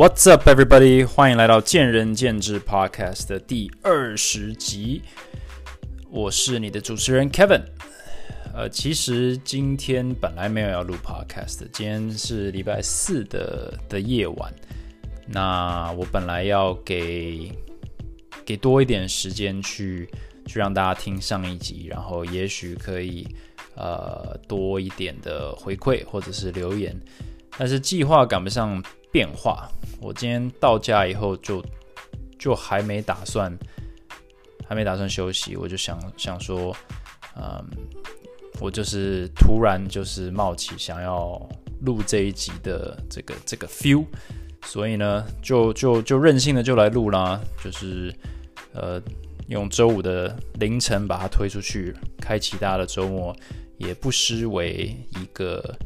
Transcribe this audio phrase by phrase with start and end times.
[0.00, 1.06] What's up, everybody？
[1.06, 5.02] 欢迎来到见仁见智 Podcast 的第二十集。
[6.08, 7.60] 我是你的主持人 Kevin。
[8.54, 14.50] 呃，其实今天本来没有要录 Podcast，今天是礼拜四的的夜晚。
[15.26, 17.52] 那我本来要给
[18.46, 20.08] 给多一点时间去
[20.46, 23.28] 去让大家听上一集，然后也许可以
[23.74, 26.98] 呃多一点的回馈或者是留言，
[27.58, 29.70] 但是计划赶不上变化。
[30.00, 31.64] 我今天到家以后就
[32.38, 33.54] 就还没打算
[34.66, 36.74] 还没打算休息，我就想想说，
[37.36, 37.64] 嗯，
[38.60, 41.40] 我就是突然就是冒起想要
[41.82, 44.04] 录这一集的这个这个 feel，
[44.64, 48.14] 所以呢，就就就任性的就来录啦，就是
[48.72, 49.02] 呃
[49.48, 53.34] 用周五的凌晨把它推出去，开启大家的周末，
[53.76, 55.76] 也不失为一个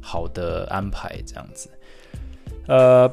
[0.00, 1.68] 好的安排，这样子，
[2.66, 3.12] 呃。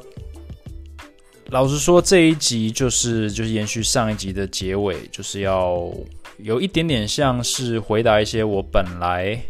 [1.50, 5.90] 老实说，这一集就是就是延续上一集的结尾，就是要
[6.36, 9.40] 有一点点像是回答一些我本来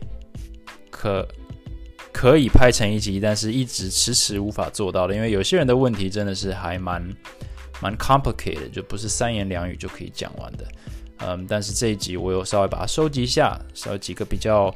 [0.91, 1.27] 可
[2.13, 5.15] 可以拍成一集，但是一直迟迟无法做到的。
[5.17, 7.03] 因为有些人的问题真的是还蛮
[7.83, 10.65] 蛮 complicated，就不是三言两语就可以讲完的。
[11.27, 14.73] 嗯，但是这一集我有稍微把它收集一下，稍微几个比较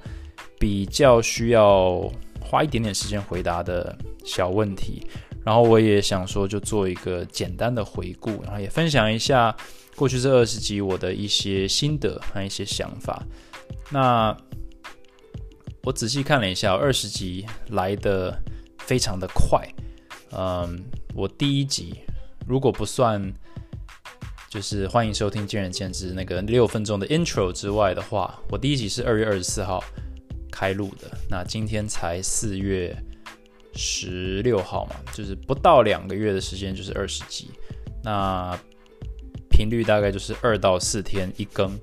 [0.58, 2.10] 比较需要
[2.42, 5.06] 花一点点时间回答的小问题。
[5.44, 9.54] 然后我也想说，就做一个简单的回顾，然后也分享一下
[9.96, 13.20] 过去这二十集我的一些心得和一些想法。
[13.90, 14.36] 那
[15.82, 18.40] 我仔细看了一下，二十集来的
[18.78, 19.66] 非常的快。
[20.30, 20.80] 嗯，
[21.12, 21.96] 我第一集
[22.46, 23.20] 如果不算
[24.48, 29.82] 就是欢迎收听见仁见智那个六分钟的 intro 之外的话，我第一集是二月二十四号
[30.52, 31.10] 开录的。
[31.28, 32.96] 那今天才四月。
[33.74, 37.48] 十六号嘛，就是不到两个月的时间，就是二十集。
[38.04, 38.54] 那
[39.48, 41.74] 频率大概就是二到四天一更。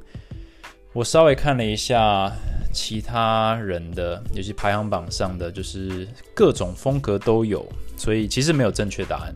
[0.93, 2.31] 我稍微看了一下
[2.71, 9.35] 其他人的，尤其排行榜上的，就是各种风格都有，所以其实没有正确答案。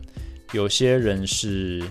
[0.52, 1.82] 有些人是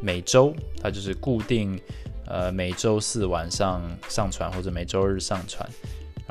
[0.00, 1.78] 每周，他就是固定，
[2.26, 5.68] 呃，每周四晚上上传，或者每周日上传。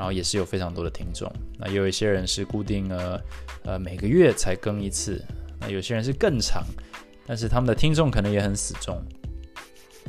[0.02, 3.20] 然后也是有非常多的听众，那有一些人是固定呃
[3.62, 5.24] 呃每个月才更一次，
[5.60, 6.64] 那有些人是更长，
[7.24, 9.00] 但是他们的听众可能也很死忠。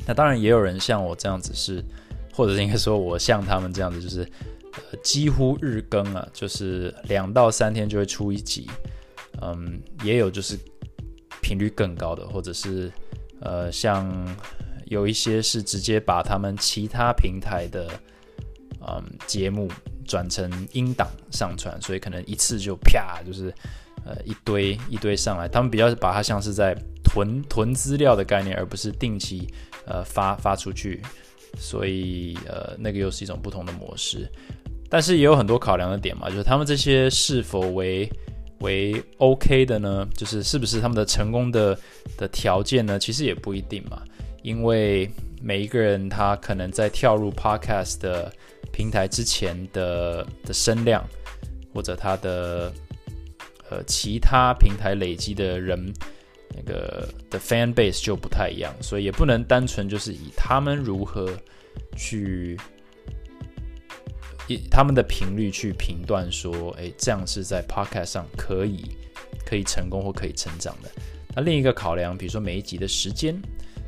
[0.08, 1.80] 那当然也有人像我这样子是，
[2.34, 4.28] 或者是应该说我像他们这样子，就是
[4.74, 8.68] 呃几乎日更啊，就是两到三天就会出一集。
[9.44, 10.58] 嗯，也有就是
[11.40, 12.92] 频率更高的，或者是
[13.42, 14.12] 呃像
[14.86, 17.88] 有一些是直接把他们其他平台的。
[18.88, 19.70] 嗯，节目
[20.06, 23.54] 转成音档上传，所以可能一次就啪，就是
[24.06, 25.48] 呃一堆一堆上来。
[25.48, 29.48] 他们比较把它像是在囤囤资料的概念，而不是定期
[29.86, 31.02] 呃发发出去。
[31.58, 34.30] 所以呃那个又是一种不同的模式。
[34.90, 38.08] 但是也有很多考量的点嘛，就是他们这些是否为
[38.60, 40.08] 为 OK 的呢？
[40.16, 41.78] 就是是不是他们的成功的
[42.18, 43.00] 的条件呢？
[43.00, 44.04] 其实也不一定嘛，
[44.42, 45.10] 因为
[45.44, 48.34] 每一个人他可能在跳入 Podcast 的。
[48.72, 51.08] 平台之前的的声量，
[51.72, 52.74] 或者他的
[53.70, 55.94] 呃其他平台累积的人
[56.56, 61.38] 那个的 fan base 就不太一样，所以也不能单纯就是以他们如何
[61.96, 62.58] 去
[64.48, 68.86] 以他们的频率去评断说，哎，这样是在 podcast 上可以
[69.46, 70.90] 可以成功或可以成长的。
[71.36, 73.40] 那另一个考量，比如说每一集的时间。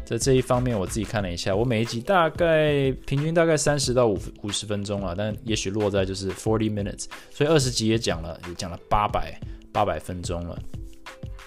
[0.05, 9.37] 在这一方面，我自己看了一下，我每一集大概平均大概三十到五五十分钟啊，但也许落在就是 forty minutes，所以二十集也讲了，也讲了八百
[9.73, 10.57] 八百分钟了。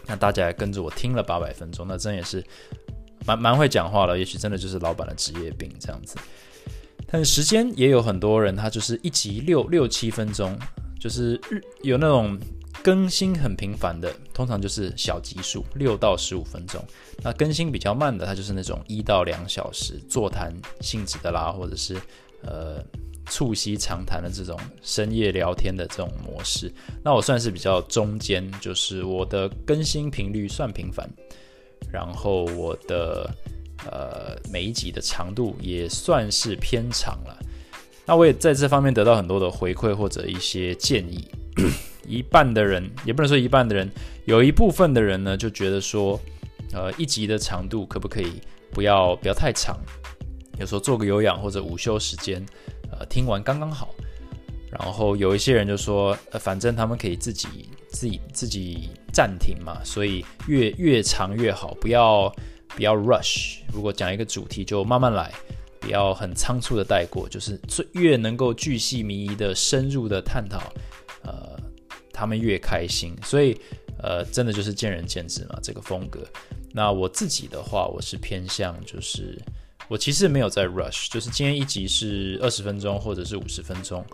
[0.07, 2.45] 那大家也跟着我听了八百分钟，那真也是
[3.25, 4.19] 蛮蛮会讲话了。
[4.19, 6.17] 也许真的就是老板的职业病这样子。
[7.07, 10.59] 但时间也有很多人，他就是一集六六七分钟，
[11.01, 12.39] 就是日有那种。
[12.89, 16.83] 更新很频繁的，通常就是小集数，六到十五分钟。
[17.23, 20.51] 那更新比较慢的，它就是那种一到两小时座谈
[20.81, 22.01] 性质的啦，或者是
[22.41, 22.83] 呃
[23.27, 26.73] 促膝长谈的这种深夜聊天的这种模式。
[27.05, 31.07] 那我算是比较中间，就是我的更新频率算频繁，
[31.93, 33.31] 然后我的
[33.85, 37.39] 呃每一集的长度也算是偏长了。
[38.07, 41.29] 那我也在这方面得到很多的回馈或者一些建议。
[42.09, 43.91] 一半的人也不能说一半的人，
[44.25, 46.19] 有一部分的人呢就觉得说，
[46.73, 48.41] 呃，一集的长度可不可以
[48.73, 49.79] 不要不要太长？
[50.59, 52.45] 有时候做个有氧或者午休时间，
[52.91, 53.95] 呃，听完刚刚好。
[54.71, 57.49] 然后有一些人就说，呃，反正他们可以自己
[57.89, 62.31] 自己自己暂停嘛，所以越越长越好，不要
[62.77, 63.61] 不要 rush。
[63.73, 65.33] 如果讲一个主题，就慢慢来，
[65.81, 70.71] 不要很仓促的带过，就是最越能够巨细靡遗的深入的探讨，
[71.23, 71.59] 呃，
[72.19, 73.15] 他们越开心。
[73.23, 73.57] 所以，
[74.03, 76.21] 呃，真的就是见仁见智嘛，这个风格。
[76.73, 79.41] 那我自己的话，我是偏向就是。
[79.89, 84.05] 我其实没有在 rush，就是今天一集是二十分钟或者是五十分钟，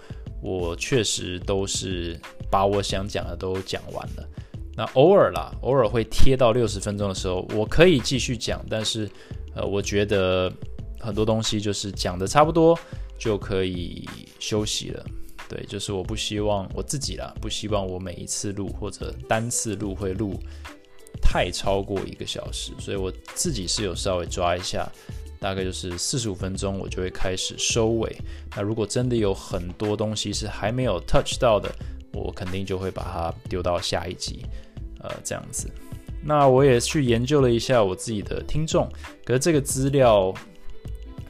[0.41, 2.17] 我确实都是
[2.49, 4.29] 把我想讲的都讲完了。
[4.77, 9.11] 那偶尔啦，偶尔会贴到六十分钟的时候，我可以继续讲，但是
[9.57, 10.53] 呃，我觉得
[11.01, 12.79] 很多东西就是讲的差不多
[13.19, 14.09] 就可以
[14.39, 15.05] 休息了。
[15.49, 20.39] 对，就是我不希望我自己啦，不希望我每一次录或者单次录会录
[21.21, 24.89] 太超过一个小时，所以我自己是有稍微抓一下。
[25.41, 28.17] 大概就是四十五分钟，我就会开始收尾。
[28.57, 31.71] 那如果真的有很多东西是还没有 touch 到的，
[32.15, 34.47] 我肯定就会把它丢到下一集，
[35.01, 35.69] 呃，这样子。
[36.23, 38.89] 那我也去研究了一下我自己的听众，
[39.23, 40.33] 可是这个资料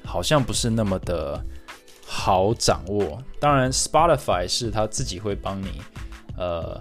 [0.05, 1.44] 好像不是那么的
[2.06, 3.23] 好掌握。
[3.39, 5.81] 当然，Spotify 是他自己会帮你，
[6.37, 6.81] 呃，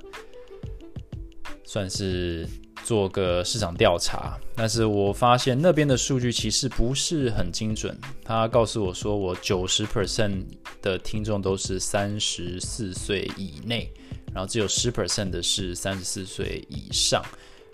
[1.63, 2.47] 算是。
[2.85, 7.97] 做个市场调查，但是我发现那边的数据其实不是很精准。
[8.25, 10.43] 他告诉我说，我九十 percent
[10.81, 13.89] 的听众都是三十四岁以内，
[14.33, 17.23] 然后只有十 percent 的是三十四岁以上，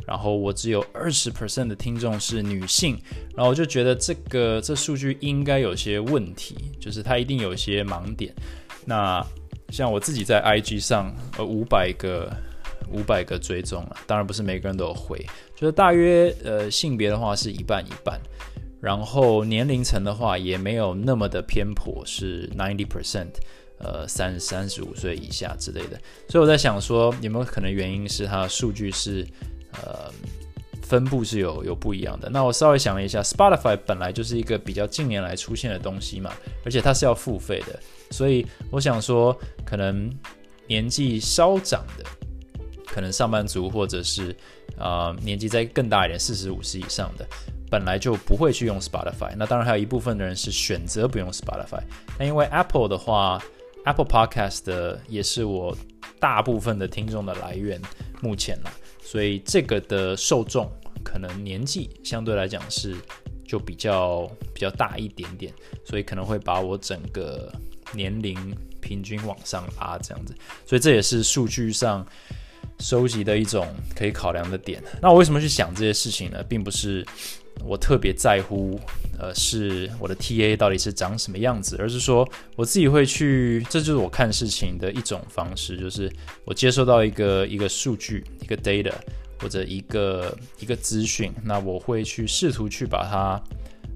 [0.09, 3.00] 然后我只有二十 percent 的听众是女性，
[3.35, 8.33] 然后我就觉得这个这数据应该有些问题，就是它一定有一些盲点。
[8.85, 9.23] 那
[9.69, 12.29] 像我自己在 IG 上，呃，五百个。
[12.91, 15.23] 五百个追踪了，当然不是每个人都有回，
[15.56, 18.19] 就是大约呃性别的话是一半一半，
[18.81, 23.29] 然后年龄层的话也没有那么的偏颇，是 ninety percent，
[23.77, 29.23] 呃三三十五岁以下之类的，所以我在想说有没有可能原因是它数据是
[29.74, 30.12] 呃
[30.81, 32.30] 分布是有有不一样的。
[32.30, 36.31] 那我稍微想了一下，Spotify 本来就是一个比较近年来出现的东西嘛，
[36.66, 37.80] 而且它是要付费的，
[38.12, 40.10] 所以我想说可能
[40.68, 42.06] 年纪稍长的。
[42.92, 44.36] 可能上班族或者是
[44.75, 47.27] 啊年纪再更大一点，四十五十以上的，
[47.69, 49.31] 本来就不会去用 Spotify。
[49.38, 51.83] 那当然还有一部分的人是选择不用 Spotify。
[52.18, 53.39] 那因为 Apple 的话
[53.86, 55.77] ，Apple Podcast 也是我
[56.19, 57.80] 大部分的听众的来源，
[58.21, 58.71] 目前呢，
[59.09, 60.69] 所以这个的受众
[61.03, 62.95] 可能年纪相对来讲是
[63.44, 65.51] 就比较比较大一点点，
[65.83, 67.51] 所以可能会把我整个
[67.94, 68.38] 年龄
[68.79, 70.35] 平均往上拉这样子。
[70.65, 72.06] 所以这也是数据上。
[72.81, 74.81] 收集的一种可以考量的点。
[75.01, 76.41] 那我为什么去想这些事情呢？
[76.44, 77.06] 并不是
[77.65, 78.79] 我特别在乎，
[79.19, 86.11] 呃，是我的 TA 到底是长什么样子，而是说我自己会去，这就是我看事情的一种方式，就是
[86.45, 88.94] 我接收到一个一个数据、一个 data
[89.39, 93.41] 或者一个一个资讯，那我会去试图去把它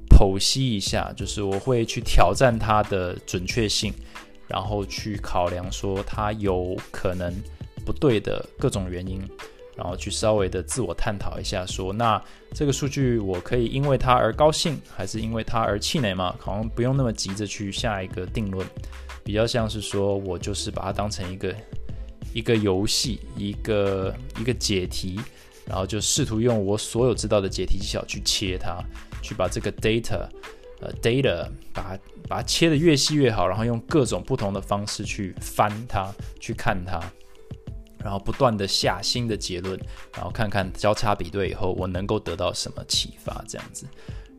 [0.10, 3.94] 剖析一下，就是我会去挑战它的准确性，
[4.48, 7.34] 然后去考量说它有可能。
[7.86, 9.22] 不对的各种原因，
[9.76, 12.22] 然后去稍微的自我探讨一下，说那
[12.54, 16.36] 这个数据我可以因为它而高兴，还是因为它而气馁吗？
[16.40, 18.68] 好像不用那么急着去下一个定论，
[19.24, 21.56] 比较像是说我就是把它当成一个
[22.34, 25.20] 一个游戏，一个一个解题，
[25.66, 28.78] 然后就试图用我所有知道的解题技巧去切它，
[29.22, 30.28] 去把这个 data
[30.82, 37.02] 呃 data 把它把它切的越细越好，然后用各种不同的方式去翻它，去看它。
[38.04, 39.80] 然后不断的下新的结论，
[40.14, 43.88] 然后看看交叉比对以后我能够得到什么启发，这样子。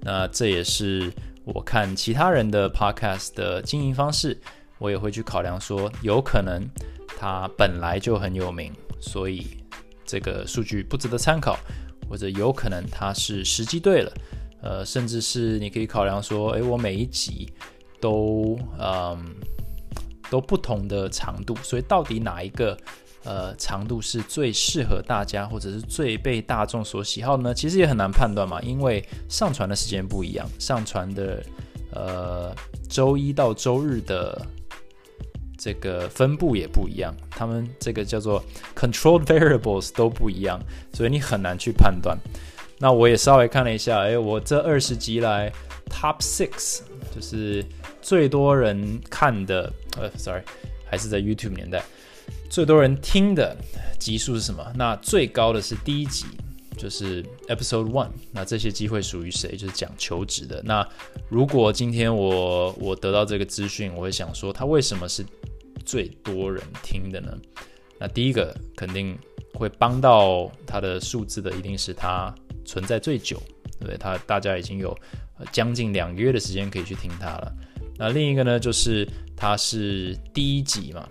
[0.01, 1.11] 那这也是
[1.45, 4.39] 我看其他人的 podcast 的经营方式，
[4.79, 6.63] 我也会去考量说，有可能
[7.19, 9.57] 他本来就很有名，所以
[10.05, 11.59] 这个数据不值得参考，
[12.07, 14.13] 或者有可能他是时机对了，
[14.61, 17.51] 呃，甚至是你可以考量说，诶，我每一集
[17.99, 19.35] 都嗯
[20.29, 22.77] 都不同的长度，所以到底哪一个？
[23.25, 27.55] 呃，长度是最适合大家，或者是最被大众所喜好呢？
[27.55, 31.43] 其实也很难判断嘛，因为上传的时间不一样，上传的
[31.93, 32.55] 呃
[32.89, 34.47] 周一到周日的
[35.57, 38.45] 这个分布也不一样，他们这个叫做
[38.77, 40.61] control variables 都不一样，
[40.93, 42.19] 所以你很难去判断。
[42.79, 45.51] 那我也稍微看了一下，哎，我这二十集来
[45.89, 46.81] top six
[47.15, 47.65] 就是
[48.03, 50.43] 最多人看的，呃，sorry，
[50.85, 51.83] 还是在 YouTube 年代。
[52.55, 53.57] 最多人听的
[53.99, 54.65] 集数是什么？
[54.77, 56.25] 那最高的是第一集，
[56.79, 58.11] 就是 Episode One。
[58.31, 59.57] 那这些机会属于谁？
[59.57, 60.63] 就是讲求职的。
[60.65, 60.89] 那
[61.29, 65.27] 如果今天我我得到这个资讯，我会想说，他为什么是
[65.85, 67.37] 最多人听的呢？
[67.99, 69.19] 那第一个肯定
[69.55, 72.33] 会帮到它的数字的，一定是它
[72.65, 73.37] 存在最久，
[73.81, 73.97] 对不对？
[73.97, 74.97] 它大家已经有
[75.51, 77.53] 将近两个月的时间可以去听它了。
[77.99, 79.05] 那另一个呢，就是
[79.37, 81.05] 它是第一集嘛。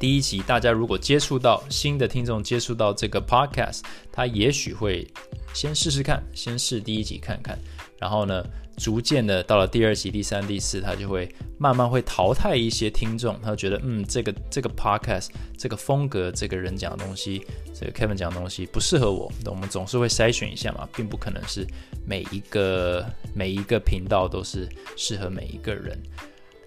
[0.00, 5.06] 第一集大家如果接触到新的听众接触到这个 podcast，他也许会
[5.52, 7.58] 先试试看，先试第一集看看，
[7.98, 8.42] 然后呢，
[8.78, 11.28] 逐渐的到了第二集、第三、第四，他就会
[11.58, 15.28] 慢慢会淘汰一些听众，他觉得嗯，这个这个 podcast
[15.58, 21.66] 这个风格，这个人讲的东西，这个 Kevin 讲的东西不适合我，我们总是会筛选一下嘛，并不可能是
[22.06, 23.04] 每一个
[23.34, 24.66] 每一个频道都是
[24.96, 26.00] 适合每一个人，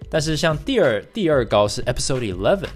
[0.08, 2.68] 但是像第二第二高是 episode eleven。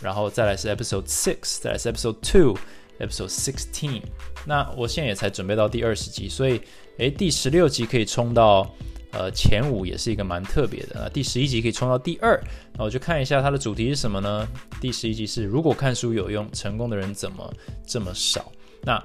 [0.00, 4.02] 然后再来是 Episode Six，再来是 Episode Two，Episode Sixteen。
[4.46, 6.60] 那我现在也才准备到第二十集，所以
[6.96, 8.74] 诶，第十六集可以冲到
[9.12, 10.96] 呃前五，也是一个蛮特别的。
[11.02, 12.42] 那第十一集可以冲到第二，
[12.78, 14.48] 那我就看一下它的主题是什么呢？
[14.80, 17.54] 第十一集是如果看书有用，成功的人怎么
[17.86, 18.50] 这么少？
[18.82, 19.02] 那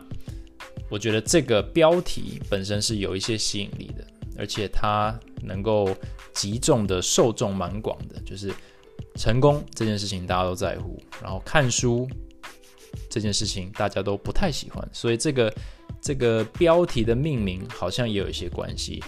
[0.89, 5.93] 我觉得这个标题本身是有一些吸引力的，而且它能够
[6.33, 8.53] 集中的受众蛮广的，就是。
[9.15, 12.07] 成功这件事情大家都在乎，然后看书
[13.09, 15.53] 这件事情大家都不太喜欢，所以这个
[16.01, 19.01] 这个标题的命名好像也有一些关系。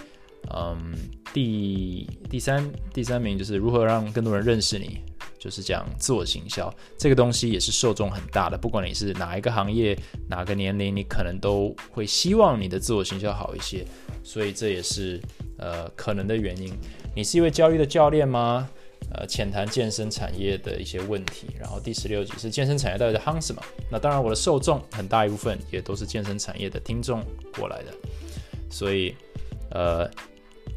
[0.54, 0.94] 嗯，
[1.32, 5.00] 第第三第三名就是如何让更多人认识你，
[5.38, 13.84] 就是讲自我行销这个东西也是受众很大的，不管你是哪一个行业哪个年龄，你可能都会希望你的自我行销好一些，
[14.22, 15.20] 所以这也是
[15.58, 16.72] 呃可能的原因。
[17.14, 18.70] 你是一位教育的教练吗？
[19.10, 23.62] 呃，浅谈健身产业的一些问题，然后第十六集是健身产业到底在夯什么？
[23.90, 27.24] 那当然，我的受众很大一部分也都是健身产业的听众
[27.56, 27.92] 过来的，
[28.70, 29.14] 所以
[29.70, 30.06] 呃，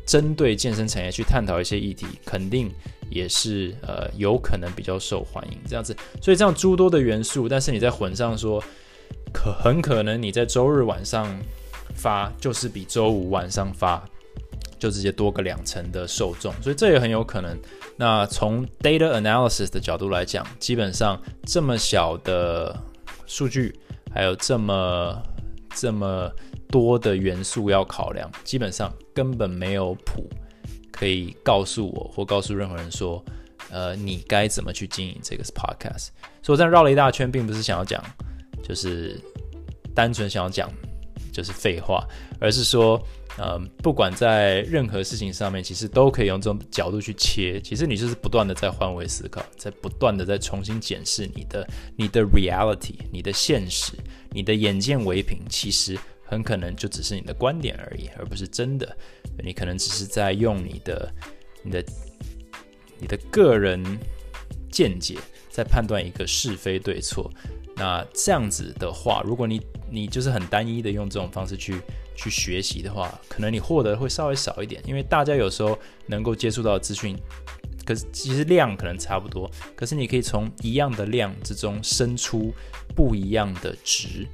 [0.06, 2.72] 针对健身产业去探讨一些议题，肯定
[3.10, 5.94] 也是呃有可能比较受欢迎这样子。
[6.22, 8.64] 所以这样诸多的元素，但是你在混上说，
[9.34, 11.28] 可很可能你在周日晚上
[11.96, 14.02] 发，就是比周五晚上发。
[14.80, 17.56] 就直接多个两成的受众，所以这也很有可能。
[18.01, 22.75] 那从 data analysis 的角度来讲，基本上这么小的
[23.27, 23.79] 数据，
[24.12, 25.22] 还有这么
[25.75, 26.27] 这么
[26.67, 30.27] 多的元素要考量，基本上根本没有谱
[30.91, 33.24] 可以告诉我或告诉任何人说，
[33.70, 36.08] 呃，你该怎么去经营这个 podcast。
[36.41, 38.03] 所以我这样绕了一大圈，并不是想要讲，
[38.63, 39.22] 就是
[39.93, 40.67] 单纯想要讲
[41.31, 42.03] 就是废话，
[42.39, 43.00] 而是说。
[43.38, 47.62] 呃，不管在任何事情上面，其实都可以用这种角度去切。
[47.62, 53.94] 其实你就是不断的在换位思考，在不断的在重新检视你的你的 reality，你的现实，
[54.32, 58.96] 你的眼见为凭，其实很可能就只是你的观点而已，而不是真的。
[59.42, 61.14] 你可能只是在用你的
[61.64, 61.86] 你的
[63.00, 63.82] 你的个人
[64.70, 65.18] 见解
[65.50, 67.32] 在判断一个是非对错。
[67.78, 71.82] 那这样子的话，如果你你就是很单一的用这种方式去。
[72.15, 77.18] 去学习的话，可能你获得会稍微少一点，因为大家有时候能够接触到资讯，
[77.86, 82.53] 可是其实量可能差不多，可是你可以从一样的量之中生出
[82.96, 84.27] 不一样的值，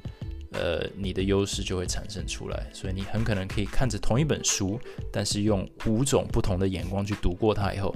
[0.52, 2.66] 呃，你的优势就会产生出来。
[2.72, 4.78] 所以你很可能可以看着同一本书，
[5.12, 7.94] 但是用五种不同的眼光去读过它以后，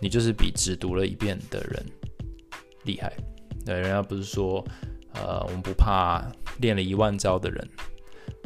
[0.00, 1.84] 你就是比只读了一遍的人
[2.84, 3.12] 厉害。
[3.64, 4.62] 对，人家不是说，
[5.14, 6.22] 呃，我们不怕
[6.60, 7.66] 练了一万招的人。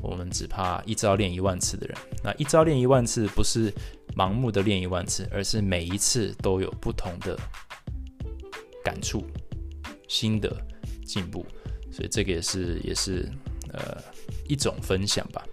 [0.03, 1.97] 我们只怕一招练一万次的人。
[2.23, 3.73] 那一招练一万次，不是
[4.17, 7.39] 盲目的练一万次，而是每一次都有不同的
[8.85, 9.27] 感触、
[10.09, 10.57] 心得、
[11.05, 11.45] 进步。
[11.91, 13.29] 所以这个也是也是
[13.73, 13.97] 呃
[14.49, 15.45] 一种分享吧。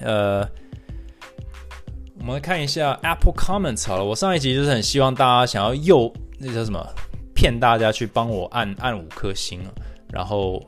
[0.00, 0.40] 呃，
[2.18, 4.04] 我们来看一下 Apple Comments 好了。
[4.04, 6.84] 我上一集就是很希望大家想要诱那叫什么
[7.34, 9.62] 骗大家去帮我按按五颗星，
[10.12, 10.60] 然后。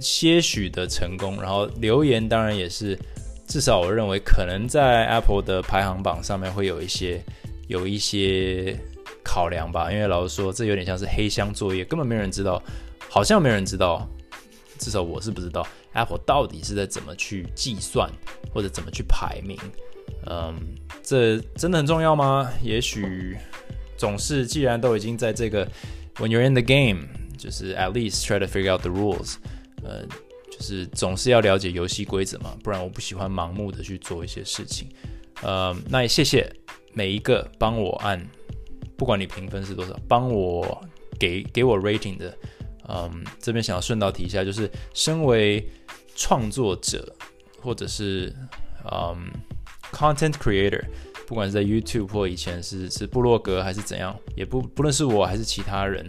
[0.00, 2.98] 些许的成功，然后留言当然也是，
[3.46, 7.22] 至少我认为可能在 Apple 的排行榜上面会有一些
[7.68, 8.76] 有一些
[9.22, 9.92] 考量吧。
[9.92, 12.62] 因为老实说，这有点像是黑箱作业，根本没人知道，
[13.08, 14.08] 好像没人知道，
[14.78, 18.10] 至少我是不知道 Apple 到底是在怎么去计算
[18.52, 19.58] 或者怎么去排名。
[20.26, 20.54] 嗯，
[21.02, 22.50] 这真的很重要吗？
[22.62, 23.36] 也许
[23.96, 25.66] 总是，既然都已经在这个
[26.16, 29.36] When you're in the game，就是 at least try to figure out the rules。
[29.82, 30.04] 呃，
[30.50, 34.88] 就是总是要了解游戏规则嘛，不然我不喜欢盲目的去做一些事情。
[35.42, 36.50] 呃，那也谢谢
[36.92, 38.24] 每一个帮我按，
[38.96, 40.82] 不管你评分是多少，帮我
[41.18, 42.36] 给给我 rating 的。
[42.88, 45.64] 嗯，这边想要顺道提一下，就是身为
[46.16, 47.14] 创作者
[47.62, 48.34] 或者是
[48.90, 49.30] 嗯
[49.92, 50.84] content creator，
[51.24, 56.04] 不管是在 YouTube 或以前是是部落格还是怎样，也不不论是我还是其他人，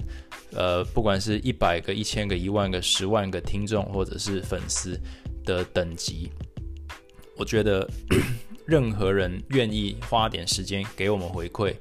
[0.53, 4.99] 呃，不管是一百个、一千个、一万个、十万个听众或者是粉丝
[5.45, 6.29] 的等级，
[7.37, 7.89] 我觉得
[8.67, 11.73] 任何人愿意花点时间给我们回馈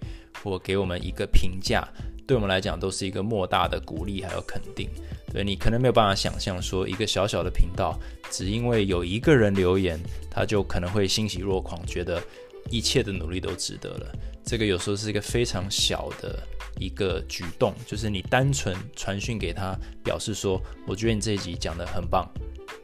[0.43, 1.87] 或给我们一个评价，
[2.27, 4.89] 对我们来讲都是一个莫大的鼓励还有肯定。
[5.33, 7.97] 对你可能没有办法想象，说一个小小的频道，
[8.31, 9.97] 只因为有一个人留言，
[10.29, 12.21] 他就可能会欣喜若狂，觉得
[12.69, 14.12] 一切的努力都值得了。
[14.50, 16.42] 这个有时候是一个非常小的
[16.80, 22.28] 一个举动，就是你单纯传讯给他，表示说，我觉得你这一集讲的很棒，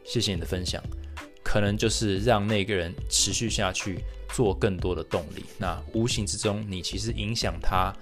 [0.05, 0.81] 谢谢你的分享，
[1.43, 5.43] 可能就是让那个人持续下去做更多的动力。
[5.57, 7.93] 那无形之中，你其实影响他，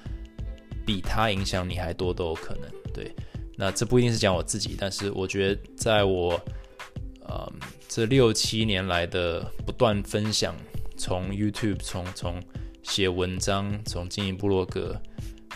[0.85, 2.69] 比他影响你还多都有可能。
[2.93, 3.11] 对。
[3.57, 6.39] 那这不一定是讲我自己，但是我觉得在我，
[7.21, 7.51] 呃，
[7.87, 10.55] 这六七年来的不断分享，
[10.97, 12.41] 从 YouTube，从从
[12.83, 14.99] 写文章，从经营部落格，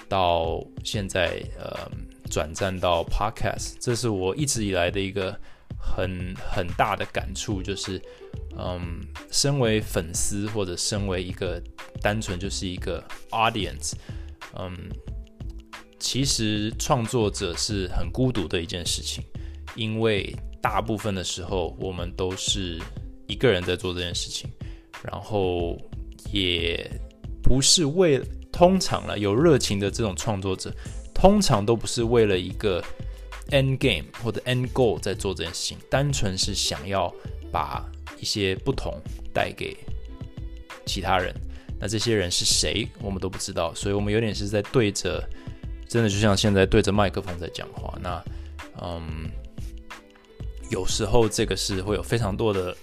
[0.08, 1.92] 到现在呃
[2.30, 5.38] 转战到 Podcast，这是我一直以来的一个
[5.80, 8.02] 很很大的感触，就是
[8.58, 11.62] 嗯，身为粉丝或者身为一个
[12.02, 13.94] 单纯就是一个 audience，
[14.56, 14.90] 嗯。
[16.02, 19.22] 其实创作者是很孤独的一件事情，
[19.76, 22.80] 因为大部分的时候我们都是
[23.28, 24.50] 一个人在做这件事情，
[25.04, 25.78] 然后
[26.32, 26.90] 也
[27.42, 30.74] 不是为通常了有热情的这种创作者，
[31.14, 32.84] 通常都不是为了一个
[33.52, 37.14] end game 或者 end goal 在做这件事情，单纯是想要
[37.52, 37.86] 把
[38.20, 39.00] 一些不同
[39.34, 39.78] 带给
[40.86, 41.34] 其他人。
[41.80, 45.28] 那这些人是谁，我们都不知道，所以我们有点是在对着。
[45.88, 48.24] 真的就像现在对着麦克风在讲话，那
[48.80, 49.28] 嗯，
[50.70, 52.78] 有时候这个是会有非常多的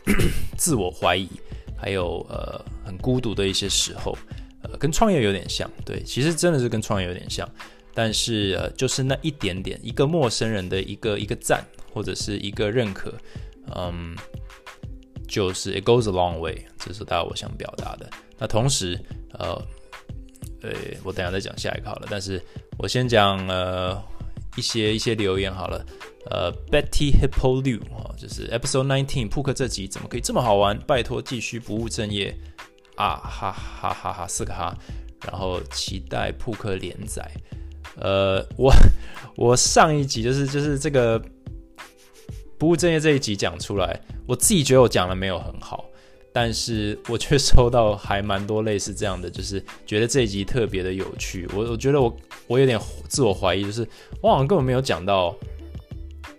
[0.58, 1.30] 自我怀疑，
[1.76, 4.16] 还有呃很孤独的一些时候，
[4.62, 7.49] 呃，跟创业有点像，对，其实真的是跟创业有点像，
[7.95, 13.12] 但是呃，就是那一点点，一个陌生人的一个一个赞或者是一个认可，
[13.75, 14.17] 嗯，
[15.28, 18.08] 就是 it goes a long way，这是大家我想表达的。
[18.39, 18.99] 那同时，
[19.32, 19.60] 呃。
[20.58, 22.43] 对，我等下再讲下一个好了，但是
[22.78, 24.02] 我先讲呃
[24.56, 25.84] 一些一些留言好了。
[26.28, 30.76] 呃，Betty Hippo Liu 啊，就是 Episode Nineteen 扑克这集怎么可以这么好玩？
[30.80, 32.36] 拜托继续不务正业
[32.97, 33.14] 啊！
[33.14, 34.76] 哈哈哈哈四个哈，
[35.25, 37.30] 然后期待扑克连载。
[38.00, 38.75] 呃，我
[39.36, 41.23] 我上一集就是就是这个
[42.58, 45.84] 不务正业这一集讲出来，我自己觉得我讲的没有很好。
[46.38, 51.49] 但是我却收到还蛮多类似这样的，就是觉得这一集特别的有趣。
[51.54, 52.14] 我我觉得我
[52.46, 53.88] 我有点自我怀疑，就是
[54.20, 55.34] 我好像根本没有讲到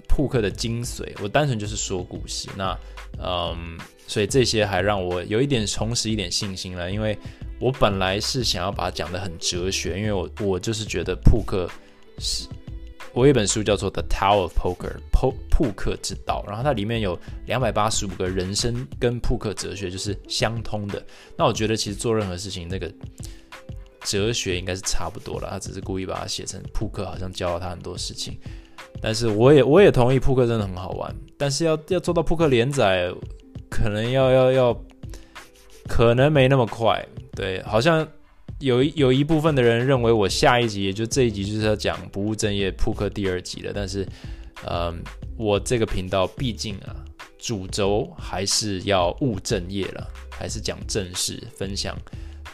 [0.08, 2.48] 扑克的精髓，我单纯就是说故事。
[2.56, 2.78] 那
[3.20, 7.18] 嗯，所以这些还让我有一点重拾一点信心了，因为
[7.60, 11.68] 我本来是想要把它讲的很哲学，因为我我就是觉得扑克
[12.20, 12.48] 是。
[13.18, 21.04] 我有一本书叫做《The Tower of Poker》扑扑克之道，然后它里面有两百八十五个人生跟扑克哲学就是相通的。
[21.36, 22.94] 那我觉得其实做任何事情，那个
[24.02, 25.50] 哲学应该是差不多了。
[25.50, 28.38] 他只是故意把它写成扑克，好像教了他很多事情。
[29.02, 31.12] 但是我也我也同意，扑克真的很好玩。
[31.40, 33.12] 但是要要做到扑克连载，
[33.68, 34.82] 可能要要要，
[35.88, 37.04] 可能没那么快。
[37.32, 38.08] 对，好像。
[38.60, 43.72] 有有一部分的人认为我下一集，也就这一集，就是要讲不务正业扑克第二集了。
[43.74, 44.08] 但是，
[44.68, 45.00] 嗯，
[45.38, 46.96] 我这个频道毕竟啊，
[47.38, 51.96] 主轴还是要务正业了，还是讲正事，分享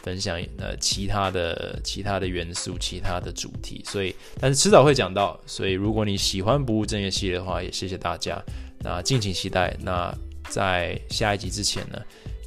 [0.02, 3.82] 分享呃其他的其他的元素，其他的主题。
[3.86, 5.40] 所以，但是迟早会讲到。
[5.46, 8.42] 所以，如果你喜欢不务正业系列的话，也谢谢大家。
[8.80, 9.74] 那敬请期待。
[9.80, 10.14] 那
[10.50, 11.98] 在下一集之前呢，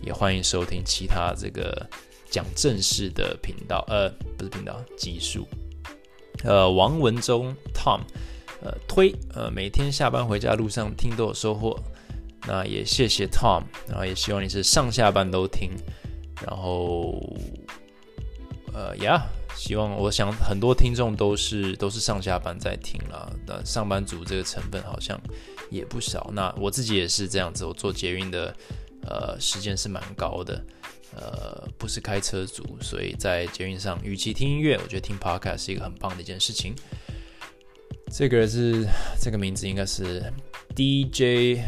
[0.04, 1.90] 也欢迎收听其他这个。
[2.30, 5.48] 讲正式的频道，呃，不是频道，集数。
[6.44, 8.02] 呃，王文忠 Tom，
[8.62, 11.78] 呃，推，呃，每天下班回家路上听都有收获。
[12.46, 15.72] 那也谢谢 Tom，然后也希望你是上下班都听。
[16.46, 17.20] 然后，
[18.72, 23.34] 呃，呀，希望我想很多听众都是都是上下班在听了。
[23.46, 25.20] 那上班族这个成分好像
[25.72, 26.30] 也不少。
[26.32, 28.56] 那我自己也是这样子，我做捷运的，
[29.02, 30.64] 呃，时间是蛮高的。
[31.16, 36.76] 呃，不是开车族，所以在捷运上，与其听音乐，我觉得听 podcast 是一个很棒的一件事情。
[38.12, 38.86] 这个是
[39.20, 40.32] 这个名字应该是
[40.76, 41.60] DJ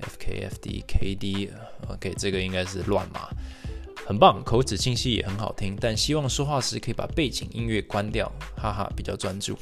[0.00, 3.28] FKFDKD，OK，这个应该是乱码，
[4.06, 9.58] 很棒，口齿清晰也很好听，但希望说话时可以把背景音乐关掉，哈哈，比较专注。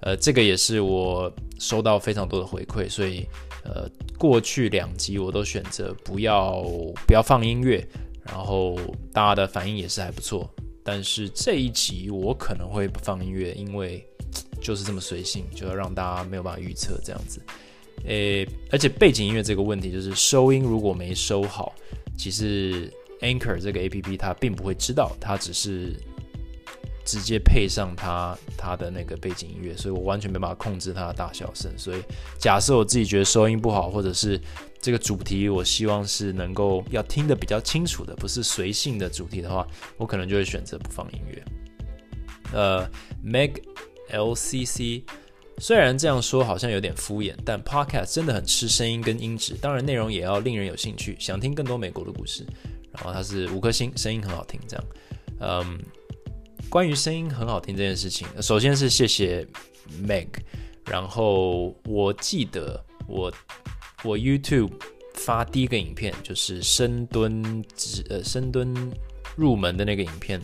[0.00, 3.26] 呃，这个也是我收到非常多的回馈，所以
[3.64, 6.62] 呃，过去两集我都选择不要
[7.06, 7.84] 不要放音乐。
[8.28, 8.78] 然后
[9.12, 10.48] 大家的反应也是还不错。
[10.82, 14.06] 但是这一集我可能会不放音乐，因为
[14.62, 17.40] 就是这么随性，就要让大家没有办法预测这样子。
[18.04, 21.74] 诶，而且背景音乐这个问题，就是收音如果没收好，
[22.16, 25.96] 其实 Anchor 这个 A P P 它并不会知道，它只是
[27.04, 31.72] 直接配上它它的那个背景音乐，所以我完全没办法控制它的大小声。
[31.76, 32.02] 所以
[32.38, 34.40] 假设我自己觉得收音不好，或者是
[34.80, 41.44] 这个主题我希望是能够要听得比较清楚的，不是随性的主题的话，我可能就会选择不放音乐。
[42.52, 42.88] 呃
[43.24, 43.62] ，Meg
[44.10, 45.04] L C C。
[45.58, 51.16] 虽然这样说好像有点敷衍，但 Podcast 真的很吃声音跟音质，当然内容也要令人有兴趣。
[51.18, 52.46] 想听更多美国的故事，
[52.92, 54.60] 然后它是五颗星，声音很好听。
[54.68, 54.84] 这样，
[55.40, 55.78] 嗯，
[56.68, 59.48] 关于声音很好听这件事情，首先是谢谢
[60.06, 60.28] Meg。
[60.84, 63.32] 然后我记得我
[64.06, 64.70] 我 YouTube
[65.14, 67.64] 发第一个影片就是深蹲
[68.08, 68.72] 呃深蹲
[69.36, 70.40] 入门的那个影片，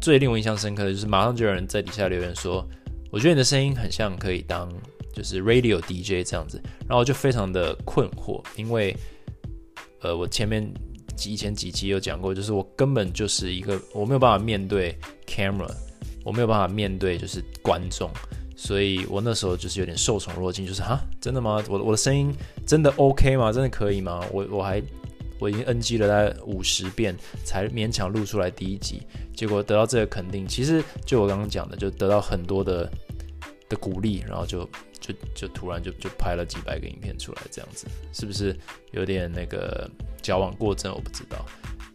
[0.00, 2.66] 最令我印象深刻的就是马上就有人在底下留言说。
[3.10, 4.72] 我觉得你的声音很像可以当
[5.14, 8.96] 就是 radio DJ 这样子，然后就非常的困惑，因为
[10.00, 10.66] 呃，我前面
[11.26, 15.70] 以前几集有讲过，就是我根本就是一个我没有办法面对 camera，
[16.24, 18.10] 我没有办法面对就是观众，
[18.62, 21.60] 所以我那时候就是有点受宠若惊，就是哈，真的吗？
[21.68, 22.32] 我我的声音
[22.64, 23.50] 真的 OK 吗？
[23.50, 24.24] 真的可以吗？
[24.30, 24.80] 我我还
[25.40, 29.02] 我已经 NG 了大概五十遍才勉强录出来第一集，
[29.34, 32.88] 结果得到这个肯定，其实就我刚刚讲的，就得到很多的。
[33.68, 34.68] 的鼓励，然后就
[35.00, 38.54] 就就突然就就拍了几百个影片出来，这样子是不是
[38.90, 40.92] 有点那个矫枉过正？
[40.94, 41.42] 我不知道。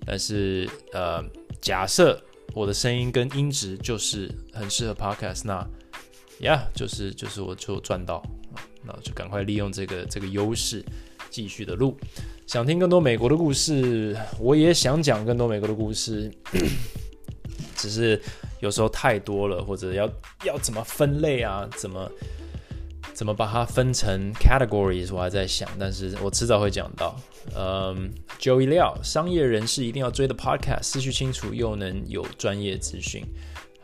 [0.04, 1.24] 但是呃，
[1.62, 2.20] 假设
[2.56, 5.64] 我的声音跟音质就是很适合 podcast，那
[6.42, 8.22] 呀，就是就是我就赚到，
[8.84, 10.84] 那我就赶快利用这个这个优势
[11.30, 11.98] 继续的录。
[12.46, 16.32] 想听更多美国的故事，我也想讲更多美国的故事，
[17.76, 18.22] 只是。
[18.60, 20.10] 有时候太多了，或者要
[20.44, 21.70] 要怎么分类啊？
[21.78, 22.12] 怎么
[23.14, 25.14] 怎么把它分成 categories？
[25.14, 27.16] 我还在想，但是我迟早会讲到。
[27.56, 33.24] 嗯，Joey 廖，商业人士一定要追的 podcast，思绪清楚又能有专业资讯。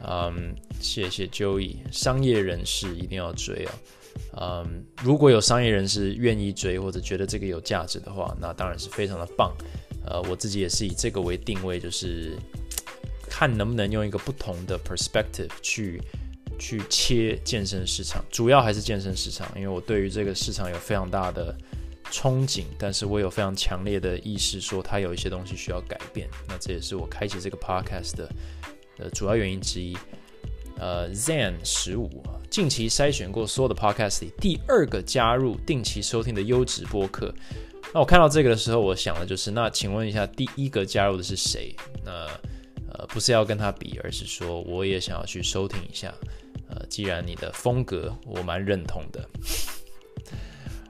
[0.07, 3.73] 嗯，谢谢 Joey，商业人士一定要追啊。
[4.39, 9.55] 嗯，如果有商业人士愿意追或者觉得这个有价值的话，那当然是非常的棒。
[10.05, 12.37] 呃，我自己也是以这个为定位，就是。
[13.35, 15.99] 看能不能用一个不同的 perspective 去
[16.59, 21.57] 去切健身市场，主要还是健身市场，因为我对于这个市场有非常大的
[22.11, 26.29] 憧憬，但是我有非常强烈的意识，说它有一些东西需要改变。
[26.47, 28.29] 那这也是我开启这个 podcast 的
[28.97, 29.97] 呃主要原因之一。
[30.77, 32.09] 呃，Zen 十五
[32.49, 37.33] 近期筛选过所有的 podcast 里第二个加入定期收听的优质播客。
[37.93, 41.75] 那我看到这个的时候，我想的就是，那请问一下，第一个加入的是谁？
[42.03, 42.27] 那
[42.91, 46.11] 呃，不是要跟他比，而是说我也想要去收听一下。
[46.67, 49.29] 呃，既然你的风格我蛮认同的。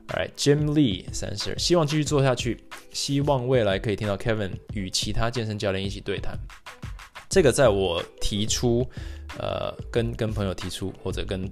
[0.08, 2.64] Alright，Jim Lee 三十二，希望继续做下去，
[2.94, 6.38] 希望未来可以听到 Kevin 与其他健身教练一起对谈。
[7.34, 8.88] 这个在我提出，
[9.40, 11.50] 呃，跟跟朋友提出，或者跟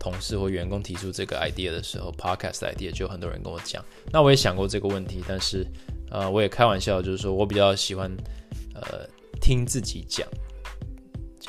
[0.00, 3.84] 同事或员工提出这个 idea 的时候，podcast idea 就有很多人跟我讲。
[4.10, 5.66] 那我也想过这个问题，但是
[6.10, 8.10] 呃，我也开玩笑，就是说我比较喜欢
[8.74, 9.06] 呃。
[9.40, 10.26] 听自己讲，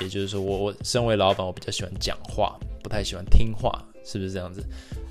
[0.02, 3.72] 也就是说，我我身为老板，我比较喜欢讲话，不太喜欢听话，
[4.04, 4.62] 是不是这样子？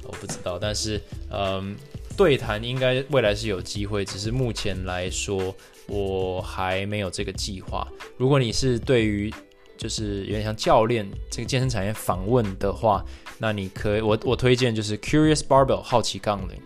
[0.03, 1.75] 我不知道，但是，嗯，
[2.15, 5.55] 对谈应该未来是有机会，只是目前来说，
[5.87, 7.87] 我还没有这个计划。
[8.17, 9.33] 如果你是对于
[9.77, 13.05] 就是有点像教练这个健身产业访问的话，
[13.39, 16.61] 那你可以，我我推荐就是 Curious Barbell 好奇杠铃。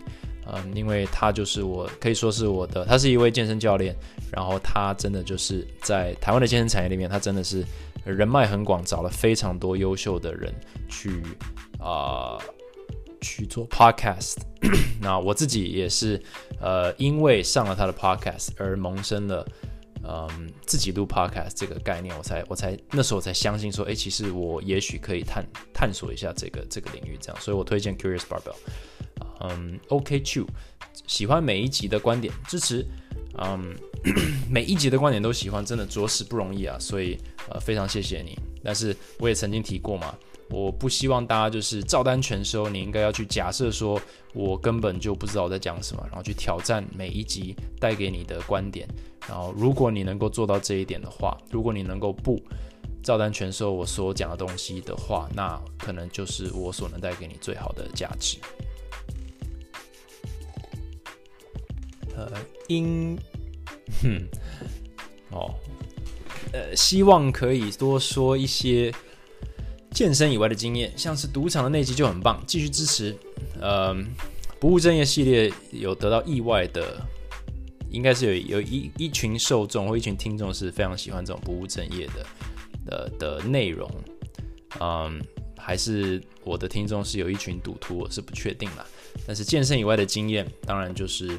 [0.51, 3.95] 嗯，因为他就是我可以说是我的，他是一位健身教练，
[4.31, 7.63] 然后他真的就是在台湾的健身产业里面，他真的是
[8.03, 10.51] 人脉很广，找了非常多优秀的人
[10.87, 11.21] 去
[11.79, 12.39] 啊
[13.21, 14.37] 去做 podcast。
[15.01, 16.21] 那我自己也是
[16.59, 19.45] 呃，因为上了他的 podcast 而萌生了
[20.03, 28.55] 嗯自己录 podcast 这个概念，我才我才那时候我才相信说，哎，其实我也许可以探探索一下这个这个领域，这样，所以我推荐 Curious Barbell。
[29.41, 30.45] 嗯，OK Chu，
[31.07, 32.85] 喜欢每一集的观点，支持。
[33.41, 33.73] 嗯，
[34.51, 37.17] 每一集的观点都喜欢，真的着实不容易啊，所以
[37.49, 38.37] 呃非常谢谢你。
[38.61, 40.13] 但是我也曾经提过嘛，
[40.49, 44.01] 我不希望大家就是照单全收，你应该要去假设说
[44.33, 48.87] 我根本就不知道我在讲什么，然后去挑战每一集带给你的观点。
[49.27, 52.41] 然后如果你能够做到这一点的话，如果你能够不
[53.03, 58.37] 照单全收我所讲的东西的话，那可能就是我所能带给你最好的价值。
[62.15, 62.29] 呃，
[62.67, 63.17] 音
[64.01, 64.27] 哼，
[65.29, 65.53] 哦，
[66.51, 68.91] 呃，希望可以多说一些
[69.91, 73.15] 健身以外的经验，像是赌场的那集就很棒，继续支持。
[73.59, 73.95] 呃，
[74.59, 77.01] 不务正业系列有得到意外的，
[77.89, 82.25] 应该是有有一一群受众或一群听众是非常喜欢这种不务正业的
[82.85, 83.89] 的的内容。
[84.79, 85.19] 嗯，
[85.57, 88.85] 还是我的听众是有一群赌徒，我是不确定啦。
[89.25, 91.37] 但是健身以外的经验，当然就是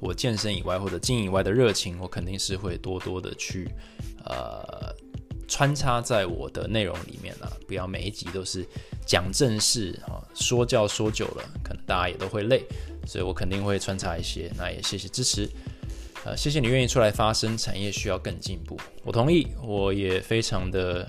[0.00, 3.68] 我健身以外或者经营以外的热情，我肯定是会多多的去
[4.24, 4.94] 呃
[5.48, 7.56] 穿插在我的内容里面了。
[7.66, 8.66] 不要每一集都是
[9.06, 12.64] 讲正事啊，说教说久了，可能大家也都会累，
[13.06, 14.50] 所以我肯定会穿插一些。
[14.56, 15.48] 那也谢谢支持，
[16.24, 21.08] 呃，谢谢你愿意出来发声，产业需要更进步，我同意，我也非常的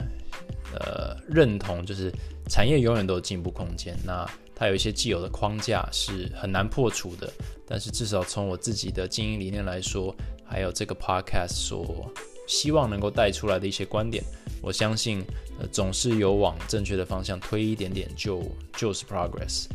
[0.73, 2.11] 呃认同，就是
[2.49, 3.97] 产业永远都有进步空间。
[4.05, 7.31] 那它有一些既有的框架是很难破除的，
[7.67, 12.11] 但是至少从我自己的经营理念来说，还有这个 podcast 所
[12.47, 14.23] 希望能够带出来的一些观点，
[14.61, 15.23] 我相信
[15.59, 18.41] 呃总是有往正确的方向推一点点就
[18.75, 19.65] 就是 progress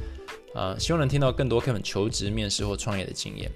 [0.54, 3.50] 啊，希望能听到更多 Kevin 求职、面试或创业的经验，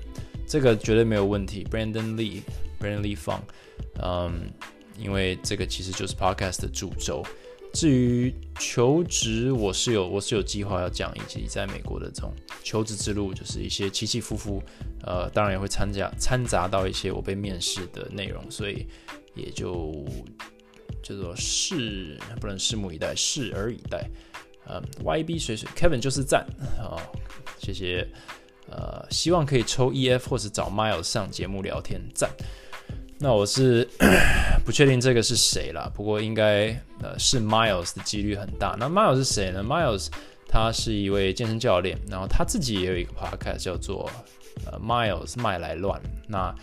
[0.46, 1.66] 这个绝对没有问题。
[1.70, 3.40] Brandon Lee，Brandon Lee Fang，
[4.02, 4.48] 嗯，
[4.98, 7.24] 因为这个其实就是 podcast 的主轴。
[7.76, 12.32] 至于求职，我是有我是有计划要讲，以及在美国的这种
[12.64, 14.62] 求职之路，就是一些起起伏伏，
[15.02, 18.86] 呃，当然也会参加掺杂到一些我被面试的内容，所以
[19.34, 19.92] 也就
[21.02, 24.08] 叫做拭不能拭目以待，拭而以待。
[24.64, 26.46] 呃，YB 水水 Kevin 就是赞
[26.80, 26.96] 啊，
[27.58, 28.08] 谢谢。
[28.70, 32.30] 呃，希望可以抽 EF 或是找 Miles 上节目聊天，赞。
[33.18, 33.88] 那我是
[34.64, 36.68] 不确定这个是谁啦，不过应该
[37.00, 38.76] 呃是 Miles 的几率很大。
[38.78, 40.08] 那 Miles 是谁呢？Miles
[40.48, 44.10] 他是一位健身教练，然后他自己也有一个 podcast 叫做
[44.66, 46.00] 呃 Miles 麦来乱。
[46.28, 46.54] 那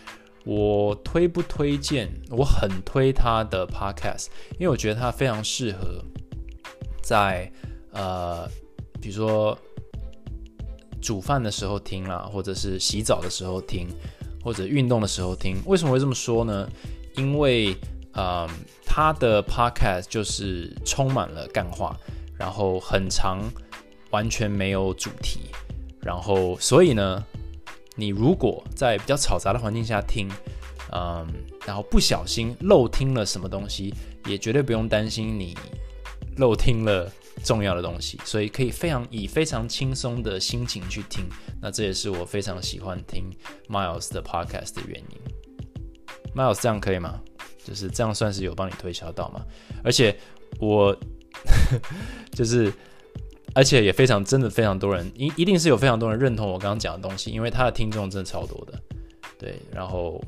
[0.46, 2.08] 我推不推荐？
[2.30, 6.04] 我很推他的 podcast，因为我觉得他非常适合
[7.02, 7.52] 在
[7.92, 8.48] 呃
[9.02, 9.58] 比如说
[11.02, 13.88] 煮饭的时候听啦，或者是洗澡的时候听。
[14.44, 16.70] 或者运动的时候听，为什么会这么说呢？
[17.16, 17.76] 因为，
[18.16, 18.48] 嗯，
[18.86, 21.98] 他的 podcast 就是充满了干话，
[22.38, 23.40] 然后很长，
[24.12, 25.40] 完全没有主题，
[26.02, 27.24] 然后所以呢，
[27.96, 30.30] 你如果在比较嘈杂的环境下听，
[30.92, 31.26] 嗯，
[31.66, 33.94] 然后不小心漏听了什么东西，
[34.28, 35.56] 也绝对不用担心你
[36.38, 37.12] 漏听了。
[37.44, 41.26] 重要的东西，所以可以非常以非常轻松的心情去听。
[41.62, 43.30] 那这也是我非常喜欢听
[43.70, 45.18] Miles 的 podcast 的原因。
[46.36, 47.22] Miles 这样可以吗？
[47.64, 49.46] 就是这样算是有帮你推销到吗？
[49.84, 50.18] 而且
[50.60, 50.96] 我
[52.32, 52.72] 就是，
[53.56, 58.80] 而且也非常真的非常多人一一定是有非常多人认同我刚刚讲的东西，因为他的听众真的超多的。
[59.38, 60.22] 对，然后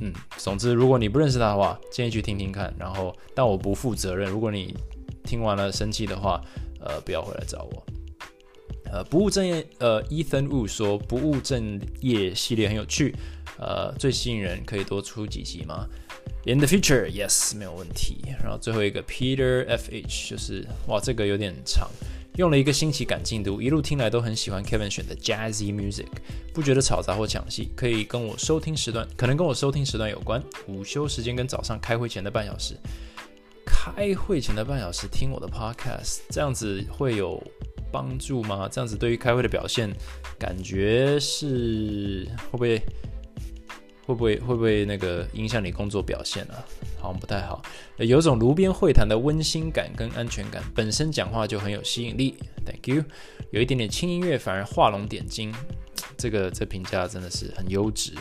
[0.00, 2.72] 嗯，总之如果你不认识他的话，建议去听听看。
[2.78, 4.30] 然后，但我不负责任。
[4.30, 4.76] 如果你
[5.28, 6.42] 听完了生气的话，
[6.80, 7.86] 呃，不要回来找我。
[8.90, 13.14] 呃，不务正业，呃，Ethan Wu 说不务正业系列很有趣，
[13.58, 15.86] 呃，最吸引人，可以多出几集吗
[16.46, 18.22] ？In the future，yes，没有问题。
[18.42, 21.86] 然后最后一个 Peter FH 就是哇，这个有点长，
[22.36, 26.08] 用了一个星期赶进度，一路听来都很喜欢 Kevin 选的 Jazzy Music，
[26.54, 32.74] 不觉得吵杂或抢戏，可以跟我收听时段，可能跟我收听时段有关，午休时间跟早上开会前的半小时。
[33.68, 37.42] 开会前的半小时听我的 podcast，这样子会有
[37.92, 38.66] 帮助吗？
[38.72, 39.94] 这样子对于开会的表现，
[40.38, 42.78] 感觉是会不会
[44.06, 46.64] 会不会会不会那个影响你工作表现啊？
[46.98, 47.62] 好像不太好。
[47.98, 52.36] 有种炉边会谈的温馨感跟安全感，本身讲话就很有吸引力。
[52.64, 53.04] Thank you。
[53.50, 55.54] 有一点点轻音乐反而画龙点睛，
[56.16, 58.12] 这个这评价真的是很优质。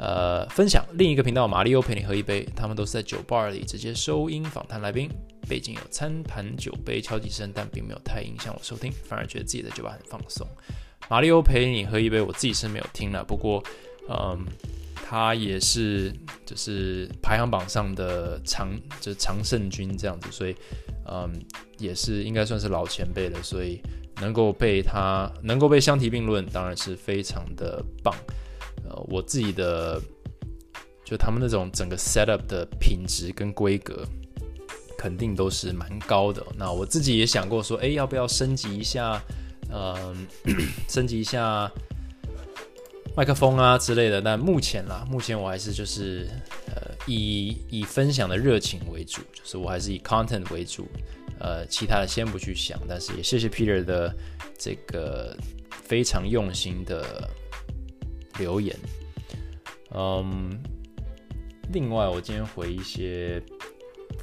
[0.00, 2.42] 呃，分享另一个频道，马里欧陪你喝一杯。
[2.56, 5.10] 他们都是在酒吧里直接收音访谈来宾，
[5.46, 10.48] 背景有餐盘酒杯敲几声，但并没有太影响我收听，反而觉得自己在酒吧很放松。
[11.10, 13.62] 马里欧陪你喝一杯，我自己是没有听了，不过，
[14.08, 14.42] 嗯，
[14.94, 16.10] 他也是
[16.46, 20.56] 就是排行榜上的常就是常胜军这样子，所以，
[21.06, 21.30] 嗯，
[21.76, 23.82] 也是应该算是老前辈了，所以
[24.18, 28.14] 能够被他能够被相提并论，当然是非常的棒。
[28.90, 30.00] 呃，我自己的
[31.04, 34.04] 就他们那种整个 set up 的品质跟规格，
[34.98, 36.44] 肯定都是蛮高的。
[36.56, 39.22] 那我自己也想过说，哎，要不要升级一下？
[39.72, 40.26] 嗯，
[40.90, 41.70] 升级一下
[43.16, 44.20] 麦克风啊之类的。
[44.20, 46.28] 但目前啦，目前我还是就是
[46.66, 50.88] 呃，以以分享的热情为主，就是我还是以 content 为主。
[51.38, 52.80] 呃，其他的先不去想。
[52.88, 54.14] 但是也谢谢 Peter 的
[54.58, 55.36] 这个
[55.70, 57.30] 非常用心的。
[58.40, 58.74] 留言，
[59.94, 60.58] 嗯，
[61.72, 63.40] 另外我今天回一些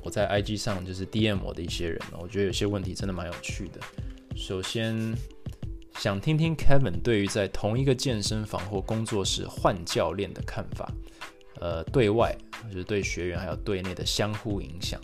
[0.03, 3.79] 我在 IG 上就是 DM 我的一些人，我觉得有些问题真的蛮有趣的。
[4.35, 5.15] 首先
[5.99, 10.91] 想听听 Kevin 对于在同一个健身房或工作室换教练的看法，
[11.59, 12.35] 呃，对外
[12.71, 14.99] 就是对学员还有对内的相互影响。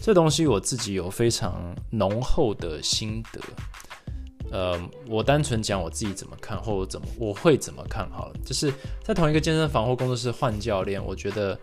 [0.00, 3.40] 这东西我自己有非常浓厚的心得。
[4.50, 8.34] 呃，我单纯讲我自己怎么看，或者怎么我会怎么看好了。
[8.44, 11.58] 就是在同一个健身房或工作室换教练，我觉得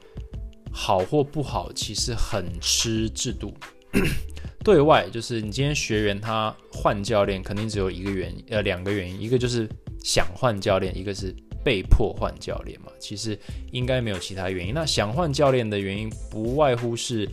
[0.71, 3.53] 好或不好，其实很吃制度。
[4.63, 9.69] 对外就是你今天学员他换教练，肯定只有一个原因，呃，两个原因，一个就是
[10.03, 12.91] 想换教练，一个是被迫换教练嘛。
[12.99, 13.37] 其实
[13.71, 14.73] 应该没有其他原因。
[14.73, 17.29] 那想换教练的原因，不外乎是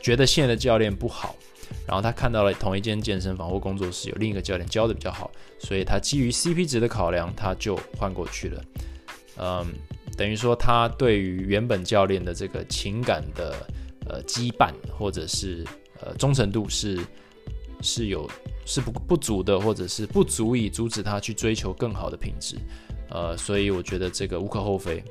[0.00, 1.34] 觉得现在的教练不好。
[1.86, 8.64] 然后他看到了同一间健身房或工作室有另一个教练教的比较好，所以他基于 CP 值的考量，他就换过去了。
[9.38, 9.66] 嗯，
[10.16, 13.54] 等于说他对于原本教练的这个情感的
[14.08, 15.64] 呃羁绊或者是
[16.00, 16.98] 呃忠诚度是
[17.82, 18.28] 是有
[18.64, 22.56] 是不不足的，或者是不足以阻止他去追求更好的品质。
[23.10, 25.04] 呃，所以我觉得这个无可厚非。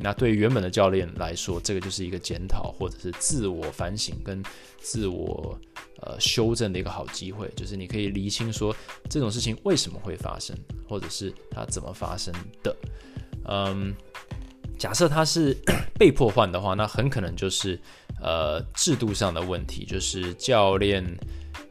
[0.00, 4.40] 那对于原本的教练来说，这个就是一个检讨或者是自我反省跟
[4.80, 5.58] 自我
[6.02, 8.74] 呃修正的一个好机会，就是你可以厘清说
[9.10, 10.56] 这种事情为什么会发生，
[10.88, 12.32] 或者是它怎么发生
[12.62, 12.76] 的。
[13.44, 13.92] 嗯，
[14.78, 15.52] 假设他是
[15.98, 17.76] 被迫换的话，那很可能就是
[18.22, 21.04] 呃制度上的问题，就是教练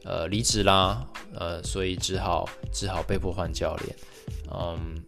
[0.03, 3.95] 呃离职啦，呃，所以只好只好被迫换教练。
[4.51, 5.01] 嗯。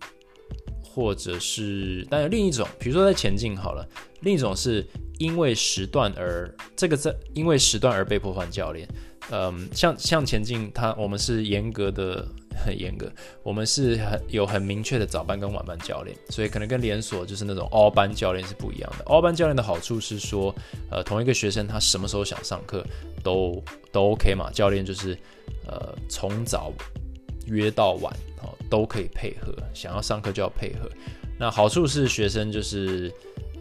[1.00, 3.88] 或者是，但有另一种，比如说在前进好了，
[4.20, 4.86] 另一种是
[5.18, 8.86] 因为时段而这个在因为时段而被迫换教练，
[9.32, 12.28] 嗯，像像前进，他我们是严格的
[12.66, 13.10] 很严格，
[13.44, 19.06] 我们是很有很明确的早班跟晚班教练，所以可能跟连锁就是那种 all 班教练是不一样的。
[19.06, 20.54] all 班教练的好处是说，
[20.92, 22.86] 呃，同一个学生他什么时候想上课
[23.24, 25.18] 都都 OK 嘛，教练就是
[25.66, 26.74] 呃从早。
[27.46, 29.54] 约到晚哦，都可以配合。
[29.74, 30.90] 想要上课就要配合。
[31.38, 33.12] 那好处是学生就是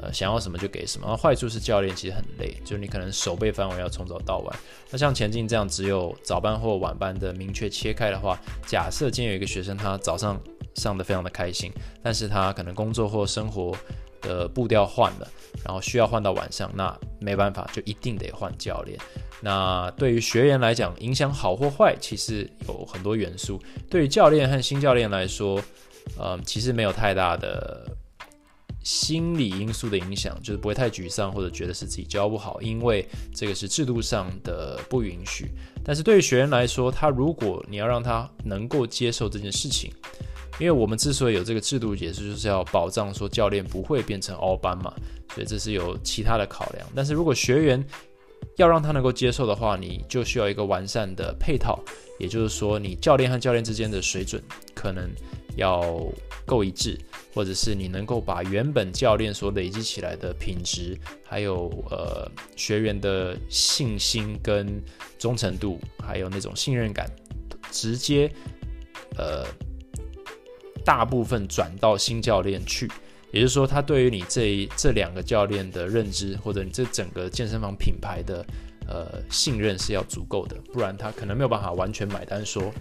[0.02, 1.16] 呃想要什么就给什么。
[1.16, 4.58] 坏处是教练其实很累，就你可能手背范围要从早到晚。
[4.90, 10.40] 那像前进这样只有早班或晚班的明确切开的话，假设今天有一个学生他早上
[10.74, 13.72] 上的非常的开心，但是他可能工作或生活
[14.20, 15.28] 的步调换了，
[15.64, 18.98] 然后需要换到晚上，那没办法就一定得换教练。
[19.40, 23.60] 那对于学员来讲，影响好或坏，其实有很多元素。
[23.88, 25.62] 对于教练和新教练来说，
[26.18, 27.86] 呃，其实没有太大的
[28.82, 35.46] 心理因素的影响，就是不会太沮丧或者觉得是自己教不好，因为这个是制度上的不允许。
[35.84, 39.92] 但是对于学员来说，他如果你要让他能够接受这件事情，
[40.58, 44.92] 因为我们之所以有这个制度，也是就是要保障说教练不会变成凹班嘛，
[45.32, 46.84] 所以这是有其他的考量。
[46.94, 47.84] 但是如果学员
[48.58, 51.80] 要让他能够接受的话，你就需要一个完善的配套，
[52.18, 54.42] 也就是说，你教练和教练之间的水准
[54.74, 55.08] 可能
[55.56, 56.04] 要
[56.44, 56.98] 够一致，
[57.32, 64.82] 或者是你能够把原本教练所累积起来的品质，还有呃学员的信心跟
[65.20, 67.08] 忠诚度，还有那种信任感，
[67.70, 68.28] 直接
[69.16, 69.46] 呃
[70.84, 72.90] 大部分转到新教练去。
[73.30, 78.44] 也就是说，他对于你这这两个教练的认知，或者你这整个健身房品牌的
[78.88, 82.44] 呃信任是要足够的，不然他可能没有办法完全买单。
[82.44, 82.72] 说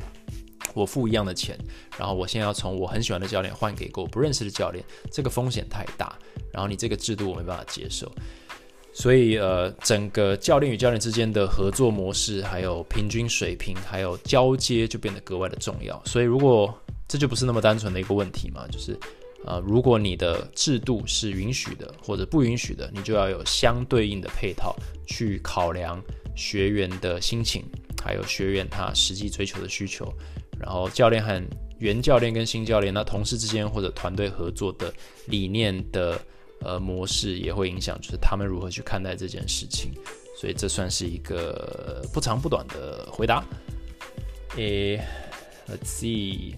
[0.73, 1.57] 我付一样的钱，
[1.97, 6.17] 然后我现在要从我很喜欢的教练换给一个我不认识的教练，这个风险太大。
[6.53, 8.11] 然后你这个制度我没办法接受，
[8.93, 16.01] 所以呃，整个教练与教练之间的合作模式，还有平均水平，还有交接就变得格外的重要。
[16.05, 16.73] 所以如果
[17.07, 18.97] 这就不是那么单纯的一个问题嘛，就是。
[19.45, 26.01] 呃，如果你的制度是允许的或者不允许的，你就要有相对应的配套去考量
[26.35, 27.63] 学员的心情，
[28.03, 30.11] 还有学员他实际追求的需求。
[30.59, 31.41] 然后教练和
[31.79, 34.91] 原教练跟新教练，那同事之间或者团队合作的
[35.27, 36.19] 理念的
[36.61, 39.91] 呃模式也会影响，就是他们如何去看待这件事情。
[40.35, 43.45] 所以这算是一个不长不短的回答。
[44.55, 44.99] 诶
[45.67, 46.55] ，Let's see。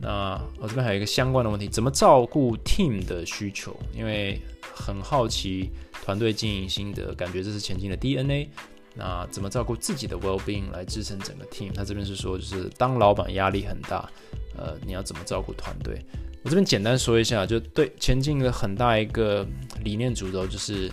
[0.00, 3.76] 那我这边还有一个相关的问题，怎么照顾 team 的需求？
[3.94, 4.40] 因为
[4.74, 5.70] 很好奇
[6.04, 8.48] 团队经营心得，感觉这是前进的 DNA。
[8.94, 11.72] 那怎么照顾自己的 well being 来支撑整个 team？
[11.72, 14.10] 他这边是说，就是当老板压力很大，
[14.56, 16.04] 呃，你要怎么照顾团队？
[16.42, 19.46] 我这边简单说一下，就对前进的很大一个
[19.84, 20.90] 理念主轴就是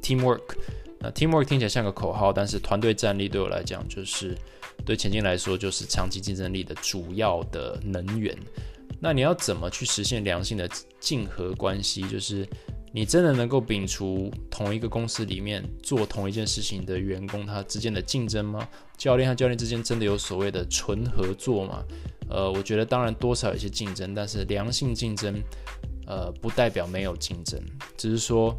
[0.00, 0.56] teamwork。
[1.00, 4.34] 那 teamwork 听起来像个口号，但是团队战力对我来讲就是。
[4.84, 8.36] 对前进来说，就是长期竞争力的主要的能源。
[9.00, 10.68] 那你要怎么去实现良性的
[10.98, 12.02] 竞合关系？
[12.08, 12.48] 就是
[12.92, 18.66] 你真的能够摒除同一个公司里面做同一件事情的员工他之间的竞争吗？
[18.96, 21.84] 教练和教练之间真的有所谓的纯合作吗？
[22.30, 25.40] 呃，我觉得当然多少有些竞争，但是良性竞争，
[26.06, 27.60] 呃，不代表没有竞争，
[27.96, 28.58] 只是说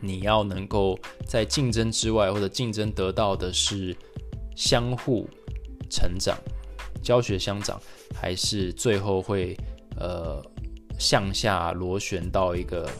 [0.00, 3.96] 你要能够在竞争之外，或者竞争得到的是
[4.58, 5.30] 相互
[5.88, 6.36] 成长、
[7.00, 7.80] 教学相长，
[8.12, 9.56] 还是最后会
[10.00, 10.44] 呃
[10.98, 12.90] 向下螺旋到一个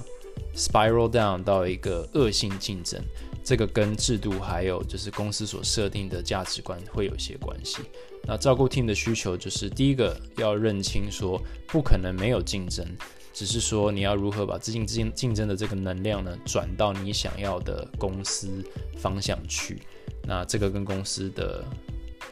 [0.55, 3.03] spiral down 到一个恶性竞争。
[3.43, 7.83] 这个跟制度还有就是公司所设定的价值观会有些关系。
[8.23, 12.87] 那照顾 team 的需求就是第一个要认清说不可能没有竞争，
[13.33, 18.63] 只是说你要如何把资金竞竞争的这个能量呢转到你想要的公司
[18.97, 19.83] 方向去。
[20.29, 21.65] 那这个跟公司的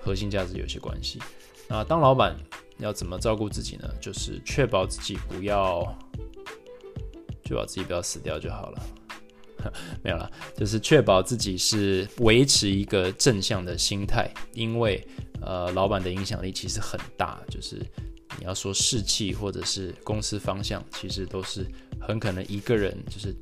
[0.03, 1.19] 核心价值有些关系。
[1.67, 2.37] 那当老板
[2.77, 3.89] 要怎么照顾自己呢？
[3.99, 5.83] 就是确保自己不要，
[7.43, 8.83] 确保自己不要死掉就好了。
[10.05, 15.05] 没有了，就是确保自己是维持一个正向的心态，因为
[15.41, 17.77] 呃，老板的影响力其实很大，就是
[18.39, 21.67] 你要说士气或者是公司方向，其实都是
[21.99, 23.35] 很可能一个人就是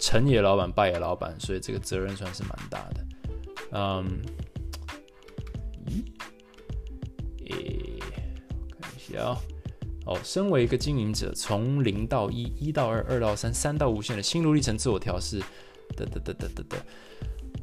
[0.00, 3.06] 成也老板，败也老板，所以这个责任算是蛮大的。
[3.72, 4.22] 嗯，
[5.86, 6.04] 咦，
[7.50, 7.98] 诶，
[8.80, 9.40] 看一下啊，
[10.06, 15.42] 哦，身为一个经营者，从零到一，一到二，二到三，三到无限的心路历程，自我调试。
[15.94, 16.76] 得得得得得得，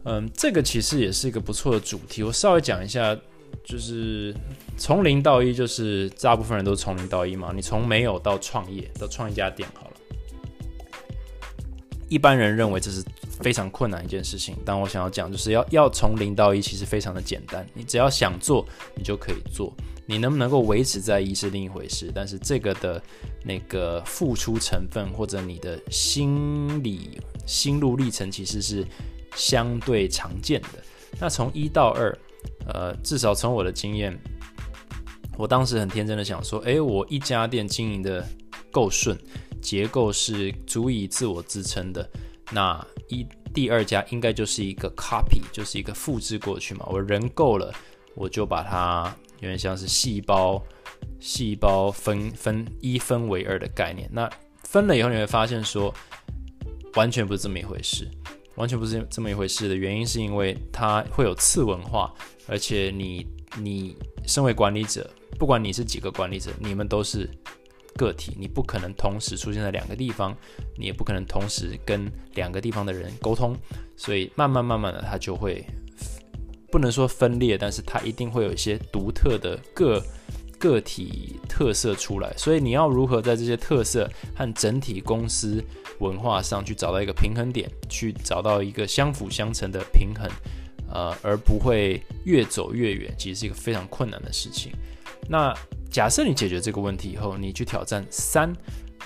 [0.04, 2.22] 嗯，这个其实也是一个不错的主题。
[2.22, 3.18] 我稍微讲一下，
[3.64, 4.32] 就是
[4.78, 7.52] 从零到一，就是大部分人都从零到一嘛。
[7.56, 9.94] 你从没有到创业，到创一家店好了。
[12.08, 13.04] 一般人认为这是
[13.42, 17.66] 非常困难一件事情，但我想要讲，就是要要从零到一，其实非常的简单。
[17.74, 18.66] 你只要想做，
[18.96, 19.74] 你就可以做。
[20.06, 23.02] 你能不能够维持在一是另一回事，但是这个的
[23.44, 28.84] 那个付出成分或者你的心理心路历程其实是
[29.36, 30.84] 相对常见的。
[31.20, 32.18] 那从一到二，
[32.68, 34.18] 呃，至少从我的经验，
[35.38, 38.28] 我当时很天真的想说，诶，我一家店经营的
[38.72, 39.16] 够顺，
[39.62, 42.10] 结构是足以自我支撑的，
[42.52, 46.86] 那一第二家应该就是一个 copy，就是一个复制过去嘛。
[46.90, 47.74] 我人够了，
[48.16, 49.16] 我就把它。
[49.42, 50.62] 有点像是细胞，
[51.22, 54.10] 细胞分分一分为二的概念。
[54.12, 54.30] 那
[54.66, 55.96] 分了以后，你会发现说，
[56.96, 58.06] 完全不是这么一回事，
[58.56, 62.14] 完全不是这么一回事的原因是因为它会有次文化，
[62.48, 63.26] 而且你
[63.58, 63.96] 你
[64.26, 67.26] 身为管理者，不管你是几个管理者，你们都是
[68.00, 70.34] 个体，你不可能同时出现在两个地方，
[70.78, 73.54] 你也不可能同时跟两个地方的人沟通，
[73.98, 75.66] 所以慢慢慢慢的，它就会。
[76.72, 80.00] 不能说分裂，但是它一定会有一些独特的个
[80.60, 82.32] 个体特色出来。
[82.38, 85.64] 所以你要如何在这些特色和整体公司
[85.98, 90.30] 文化上去找到一个平衡点，去找到一个相辅相成的平衡，
[90.94, 94.72] 呃，而不会越走越远，其实是一个非常困难的事情。
[95.28, 95.52] 那
[95.90, 98.54] 假设你解决这个问题以后，你去挑战三，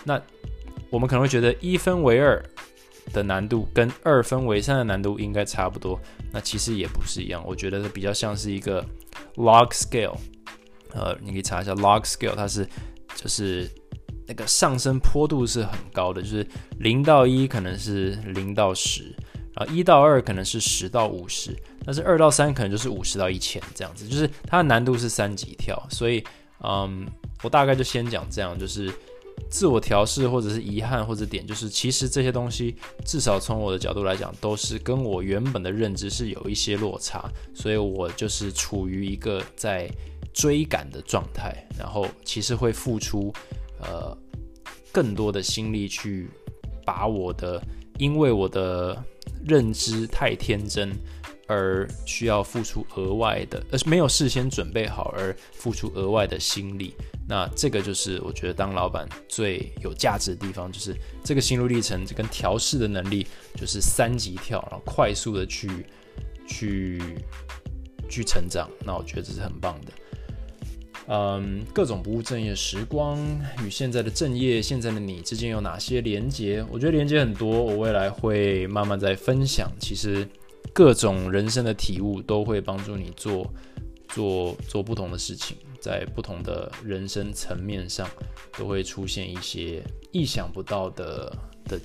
[0.03, 0.21] 那
[0.89, 2.43] 我们可能会觉得一分为二。
[3.11, 5.99] 的难度跟二分为三的难度应该差不多，
[6.31, 7.43] 那其实也不是一样。
[7.45, 8.81] 我觉得比较像是一个
[9.35, 10.15] log scale，
[10.93, 12.65] 呃，你可以查一下 log scale，它是
[13.13, 13.69] 就是
[14.25, 16.47] 那个上升坡度是很高的，就是
[16.79, 19.13] 零到一可能是零到十，
[19.53, 21.53] 然后一到二可能是十到五十，
[21.85, 25.77] 但是二到三可能就是五十到一千这样子，就是它的难度是三级跳。
[25.89, 26.23] 所以，
[26.61, 27.07] 嗯，
[27.41, 28.91] 我大概就先讲这样，就是。
[29.49, 39.89] 自我调试，或者是遗憾，或者点，就是其实这些东西，至少从我的角度来讲，都是跟我原本的认知是有一些落差，所以我就是处于一个在
[40.33, 43.33] 追赶的状态，然后其实会付出
[43.81, 44.15] 呃
[44.91, 46.29] 更多的心力去
[46.85, 47.61] 把我的，
[47.97, 49.03] 因为我的
[49.43, 50.91] 认知太天真。
[51.47, 56.95] 而需要付出额外的，而是没有事先准备好而付出额外的心力，
[57.27, 65.69] 那这个就是我觉得当老板最有价值的地方，就是这个心路历程跟调试的能力，就是三级跳，然后快速的去
[66.47, 67.01] 去
[68.09, 69.91] 去成长，那我觉得这是很棒的。
[71.07, 73.19] 嗯，各种不务正业时光
[73.65, 76.65] 与现在的正业，现在的你之间有哪些连接？
[76.71, 79.69] 我觉得连接很多，我未来会慢慢在分享。
[79.77, 80.25] 其实。
[80.71, 83.51] 各种人生的体悟都会帮助你做
[84.09, 88.07] 做做不同的事情，在不同的人生层面上
[88.57, 91.35] 都会出现一些意想不到的
[91.65, 91.79] 的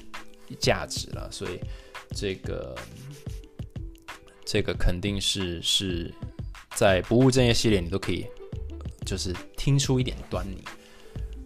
[0.59, 1.59] 价值了，所以
[2.15, 2.75] 这个
[4.45, 6.13] 这个肯定是是
[6.75, 8.27] 在不务正业系列你都可以
[9.05, 10.63] 就是听出一点端倪。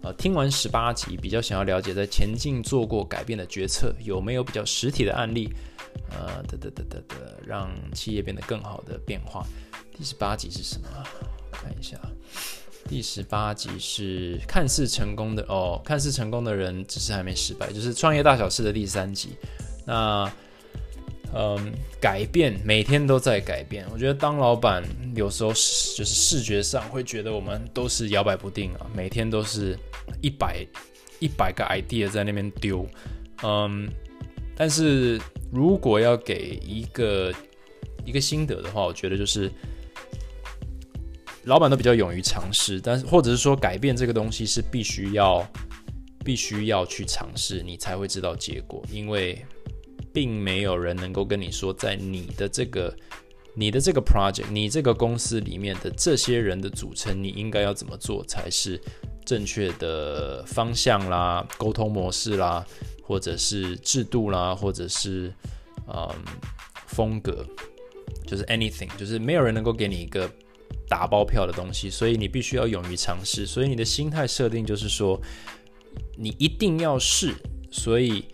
[0.01, 5.49] 呃，听完十八集，比较想要了解在前进做过改变的决策有没有比较实体的案例，
[6.11, 9.45] 呃，的的的的的，让企业变得更好的变化。
[9.97, 10.87] 第十八集是什么？
[11.51, 11.97] 看一下，
[12.87, 19.37] 第十八集是看似成功的哦，看似成功的人只是还没失败，就是创业大小事的第三集。
[19.85, 20.31] 那。
[21.35, 23.87] 嗯，改变每天都在改变。
[23.91, 24.83] 我觉得当老板
[25.15, 29.75] 有时候就是视觉上会觉得我们都是摇摆不定啊，每天都是
[30.21, 30.63] 一百
[31.17, 32.87] 一百个 idea 在那边丢。
[33.41, 33.89] 嗯，
[34.55, 35.19] 但是
[35.51, 37.33] 如果要给一个
[38.05, 39.51] 一个心得的话，我觉得就是
[41.43, 45.45] 老板都比较勇于尝试，但是或者是说改变这个东西是必须要
[46.23, 49.45] 必须要去尝试，你才会知道结果，因为。
[50.13, 52.95] 并没有人能够跟你说，在你的这个、
[53.55, 58.81] 你的这个 project、你这个公司里面的这些人的组成，你应该要怎么做才是
[59.25, 62.65] 正确的方向啦、沟通模式啦，
[63.03, 65.33] 或者是制度啦，或者是
[65.87, 66.09] 嗯
[66.87, 67.45] 风格，
[68.25, 70.29] 就是 anything，就是没有人能够给你一个
[70.87, 73.45] 打包票的东西，所以你必须要勇于尝试。
[73.45, 75.21] 所以你的心态设定就是说，
[76.17, 77.33] 你一定要试，
[77.71, 78.25] 所以。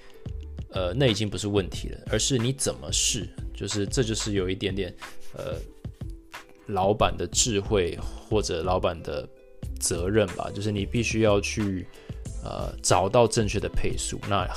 [0.72, 3.28] 呃，那已经不是问题了，而是你怎么试，
[3.60, 4.96] 就是这就是有一点点
[5.34, 5.56] 呃，
[6.68, 9.28] 老板的智慧或者老板的
[9.82, 11.86] 责任吧，就是你必须要去
[12.42, 14.18] 呃找到正确的配速。
[14.30, 14.48] 那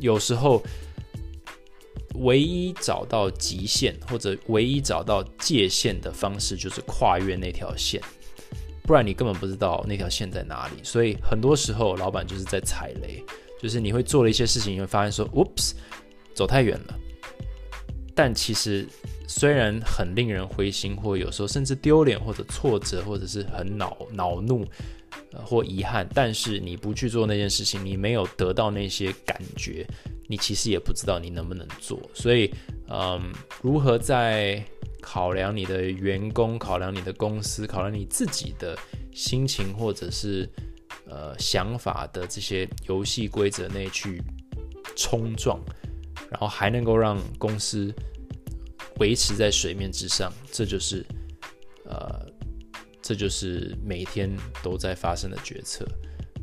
[0.00, 0.62] 有时候
[2.16, 8.02] 唯一找到极限或者唯一找到界限的方式，就是跨越那条线，
[8.82, 10.74] 不然你根本不知道那条线在哪里。
[10.82, 13.24] 所以很多时候，老板就是在踩雷。
[13.62, 15.72] 就是你会做了一些事情，你会发现说，oops，
[16.34, 16.98] 走太远了。
[18.22, 18.86] 但其实
[19.26, 24.62] 虽然很令人灰心，或有时候甚至丢脸，或者挫折，或者是很恼恼怒，
[25.32, 29.86] 呃，或遗憾，但是你不去做那件事情，你没有得到那些感觉，
[30.28, 31.98] 你其实也不知道你能不能做。
[32.12, 32.52] 所以，
[32.90, 34.62] 嗯，如何在
[35.00, 38.78] 考量你的员工、考量你的公司、考量你自己的
[39.14, 40.46] 心情，或者是。
[41.06, 44.22] 呃，想法的这些游戏规则内去
[44.96, 45.58] 冲撞，
[46.30, 47.92] 然后还能够让公司
[49.00, 51.04] 维持在水面之上，这就是
[51.84, 52.24] 呃，
[53.02, 54.30] 这就是每天
[54.62, 55.84] 都在发生的决策。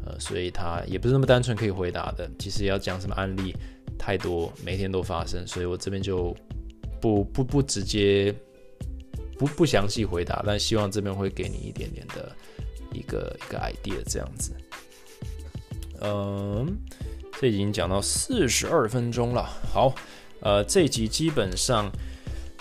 [0.06, 2.30] 呃，所以他也不是那么单纯可以回答的。
[2.38, 3.56] 其实要讲什么案例
[3.98, 6.36] 太多，每天都发生，所以我这边就
[7.00, 8.36] 不不不直接
[9.40, 12.36] 不不详细回答，但希望这边会给你一点点的。
[12.94, 14.54] 一个一个 idea 这样子，
[16.02, 16.66] 嗯，
[17.40, 19.44] 这已经讲到四十二分钟了。
[19.72, 19.94] 好，
[20.40, 21.92] 呃，这集基本上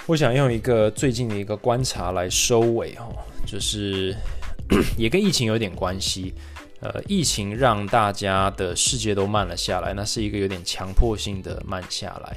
[0.06, 4.16] 我想用一个最近的一个观察来收尾哦，就是
[4.96, 6.32] 也跟疫情有点关系。
[6.80, 12.36] 呃，疫情让大家的世界都慢了下来，那是一个有点强迫性的慢下来。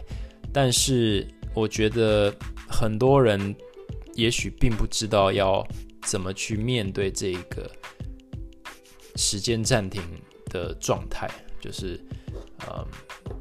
[0.51, 2.33] 但是我觉得
[2.67, 3.55] 很多人
[4.15, 5.65] 也许并不知道要。
[6.03, 7.69] 怎么去面对这个
[9.17, 10.01] 时间暂停
[10.45, 11.29] 的状态？
[11.59, 11.99] 就是，
[12.65, 12.87] 呃，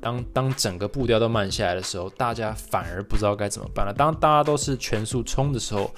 [0.01, 3.92] 当当整个步调都慢下来的时候，大家反而不知道该怎么办了。
[3.92, 5.92] 当大家都是全速冲的时候，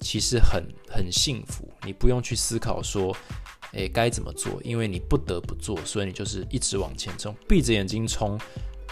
[0.00, 3.14] 其实很很幸福，你不用去思考说，
[3.72, 8.38] 诶该怎么做，因为你不得不做，所以你就是一直往前冲，闭着眼睛冲。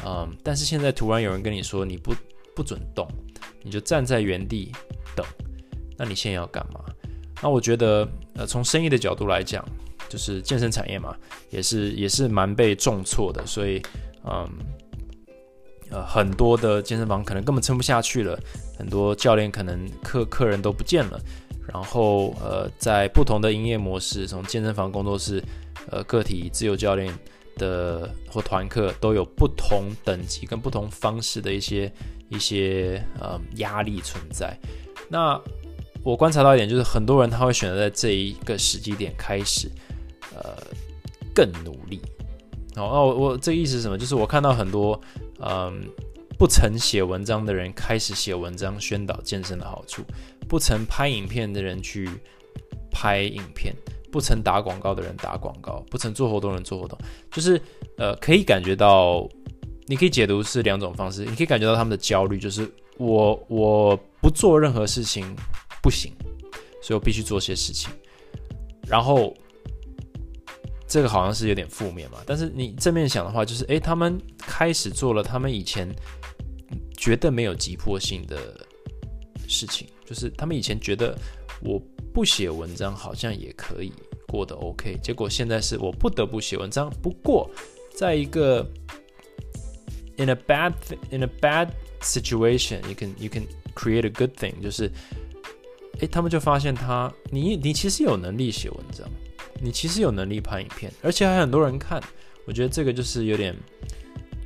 [0.07, 2.15] 嗯，但是现在突然有人跟你说你不
[2.55, 3.09] 不准动，
[3.63, 4.73] 你就站在原地
[5.17, 5.27] 等，
[5.97, 6.85] 那你现在要干嘛？
[7.43, 9.65] 那我觉得，呃，从生意的角度来讲，
[10.09, 11.17] 就是健身产业嘛，
[11.51, 13.81] 也是也是蛮被重挫的，所以，
[14.25, 14.49] 嗯，
[15.91, 18.39] 呃，很多的健身房可能根本撑不下去了，
[18.79, 21.21] 很多教练可能客客人都不见了，
[21.67, 25.43] 然后，呃，在不同的营业模式，从健身房、工作室、
[25.91, 27.13] 呃，个体、自由教练
[27.57, 31.93] 的或团课，都有不同等级跟不同方式的一些
[32.29, 34.59] 一些呃压力存在，
[35.09, 35.41] 那。
[36.05, 39.69] 我观察到一点，就是很多人他会选择在这一个时机点开始，
[40.33, 40.57] 呃，
[41.35, 42.01] 更努力。
[42.79, 43.99] 哦，那我我这意思是什么？
[43.99, 45.01] 就是我看到很多，
[45.41, 45.83] 嗯，
[46.39, 50.03] 不曾写文章的人开始写文章，宣导健身的好处；
[50.49, 52.09] 不曾拍影片的人去
[52.91, 53.73] 拍影片；
[54.11, 56.99] 不曾打广告的人打广告；不曾做活动的人做活动。
[57.31, 57.61] 就是
[57.97, 59.29] 呃，可以感觉到，
[59.87, 61.25] 你可以解读是两种方式。
[61.25, 65.37] 你可以感觉到他们的焦虑，就是我我不做任何事情。
[65.81, 66.13] 不行，
[66.83, 67.89] 所以我必须做些事情。
[68.89, 69.33] 然后，
[70.89, 72.19] 这个好像是有点负面嘛。
[72.27, 75.89] 但是你正面想的话，就是诶，他们开始做了他们以前
[76.97, 78.67] 觉得没有急迫性的
[79.47, 81.17] 事情，就是他们以前觉得
[81.61, 81.81] 我
[82.13, 83.93] 不写文章好像也可以，
[84.27, 84.99] 过得 OK。
[85.03, 86.91] 结果现在是我不得不写文章。
[87.03, 87.49] 不过，
[87.95, 88.69] 在一个
[90.17, 90.73] in a bad
[91.11, 91.69] in a bad
[92.01, 94.91] situation，you can you can create a good thing，就是
[96.01, 99.09] 诶，他们就发现他你你其实有能力写文章，
[99.61, 102.03] 你其实有能力拍影片，而且还很多人看。
[102.47, 103.55] 我觉得这个就是有点。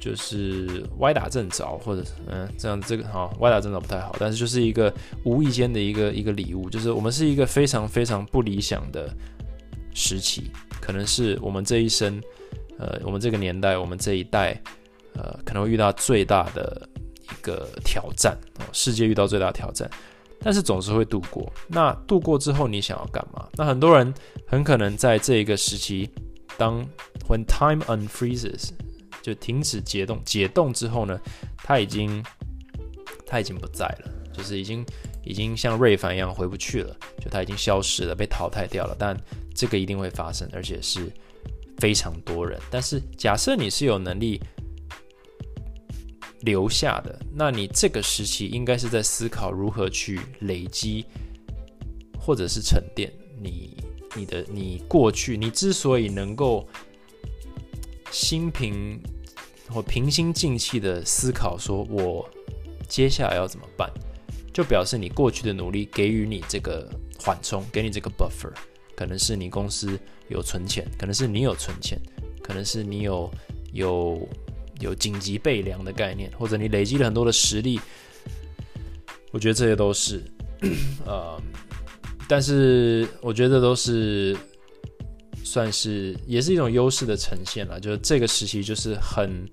[0.01, 4.93] 就是歪打正着，或者嗯，这样这个哈，歪打正着不太好，但是就是一个
[5.23, 9.09] 无意间的一个一个礼物，就是我们是一个非常非常不理想的
[9.95, 10.51] 时期，
[10.81, 12.21] 可能是我们这一生，
[12.81, 14.61] 呃，我们这个年代，我们这一代，
[15.15, 16.89] 呃，可能会遇到最大的
[17.23, 19.89] 一个挑战哦，世界遇到最大的挑战，
[20.43, 21.51] 但是总是会度过。
[21.68, 23.49] 那度过之后，你想要干嘛？
[23.55, 24.12] 那很多人
[24.47, 26.11] 很可能在这一个时期，
[26.59, 26.84] 当
[27.28, 28.70] when time unfreezes。
[29.22, 31.16] 就停止解冻，解冻之后呢，
[31.59, 32.20] 它已经，
[33.24, 34.84] 它已经不在了，就是已经，
[35.22, 38.97] 已经像瑞凡一样回不去了，就它已经消失了，被淘汰掉了。
[38.99, 39.16] 但
[39.55, 41.09] 这个一定会发生，而且是
[41.78, 42.59] 非常多人。
[42.68, 44.43] 但是假设你是有能力
[46.43, 51.05] 留下的，那你这个时期应该是在思考如何去累积，
[52.20, 53.76] 或者是沉淀你，
[54.14, 56.68] 你的，你过去，你之所以能够。
[58.11, 59.01] 心平
[59.70, 62.28] 或平心静气的思考，说我
[62.86, 63.90] 接下来要怎么办，
[64.53, 66.86] 就表示你过去的努力给予你这个
[67.18, 68.53] 缓冲，给你这个 buffer，
[68.95, 71.99] 可能是你公司有存钱，可能是你有存钱，
[72.43, 73.32] 可能是你有
[73.72, 74.28] 有
[74.83, 77.80] 有紧急备粮的概念，或者你累积了很多的实力。
[79.30, 80.22] 我觉得这些都是，
[81.07, 81.41] 呃，
[82.28, 84.37] 但是我觉得都是。
[85.45, 89.47] 算是也是一种优势的呈现了，就是这个时期就是很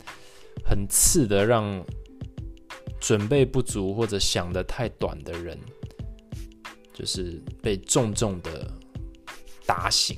[0.64, 1.84] 很次的，让
[3.02, 5.60] 准备不足或者想的太短的人，
[6.94, 8.72] 就是被重重的
[9.66, 10.18] 打醒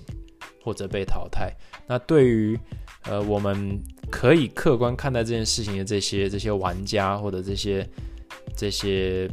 [0.61, 1.51] 或者被淘汰。
[1.87, 2.59] 那对于
[3.03, 7.87] 呃我们可以客观看待这件事情的这些这些玩家或者这些
[8.55, 9.29] 这些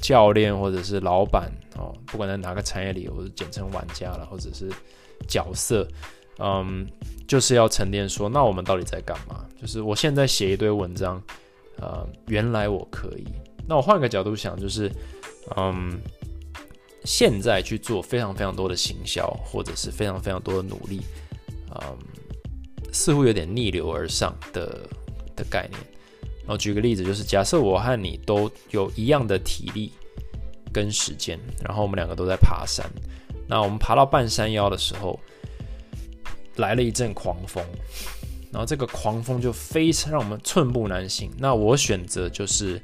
[0.00, 4.70] 教练或者是老板哦，不管在哪个产业里，我简称玩家了，或者是。
[5.26, 5.88] 角色，
[6.38, 6.86] 嗯，
[7.26, 8.06] 就是要沉淀。
[8.06, 9.42] 说，那我们到底在干嘛？
[9.58, 11.22] 就是我现在写一堆文章，
[11.78, 13.24] 呃，原来我可以。
[13.66, 14.90] 那我换个角度想，就是，
[15.56, 15.98] 嗯，
[17.04, 21.00] 现在去做非常非常多的行销，或者是非常非常多的努力，
[21.70, 21.96] 嗯，
[22.94, 24.88] 似乎有点逆流而上的
[25.36, 25.78] 的概念。
[26.40, 29.92] 然后举个例子，就是假设我和你都有一样的体力
[30.72, 32.84] 跟时间，然后我们两个都在爬山。
[33.48, 35.18] 那我们爬到半山腰的时候，
[36.56, 37.64] 来了一阵狂风，
[38.52, 41.30] 然后这个狂风就非常让我们寸步难行。
[41.38, 42.80] 那我选择就是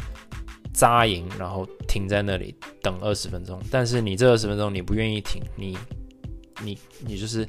[0.72, 3.60] 扎营，然后停在那里等二十分钟。
[3.70, 5.76] 但是你这二十分钟你不愿意停，你
[6.62, 7.46] 你你就是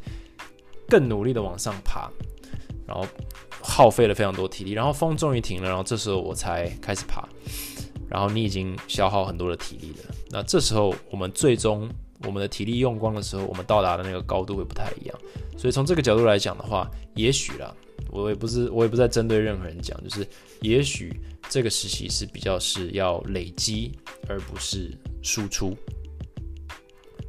[0.89, 2.11] 更努力的往上爬，
[2.91, 3.07] 然后
[3.61, 4.71] 耗费了非常多体力。
[4.71, 7.27] 然后风终于停了，然后这时候我才开始爬，
[8.09, 10.15] 然后你已经消耗很多的体力了。
[10.29, 11.89] 那这时候我们最终。
[12.23, 15.19] 我们的体力用光的时候，我们到达的那个高度会不太一样。
[15.57, 17.75] 所以从这个角度来讲的话，也许啦，
[18.11, 20.27] 我也不是我也不在针对任何人讲，就是
[20.59, 21.19] 也许
[21.49, 23.97] 这个时期是比较是要累积
[24.29, 25.75] 而不是输出。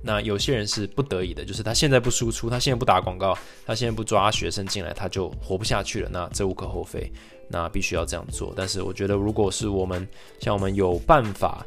[0.05, 6.11] 那有些人是不得已的，就是他现在不输出，他现在不打广告，他现在不抓学生进来，他就活不下去了。
[6.13, 7.11] 那这无可厚非，
[7.49, 8.53] 那必须要这样做。
[8.57, 10.07] 但是我觉得，如果是我们
[10.41, 11.65] 像我们有办法，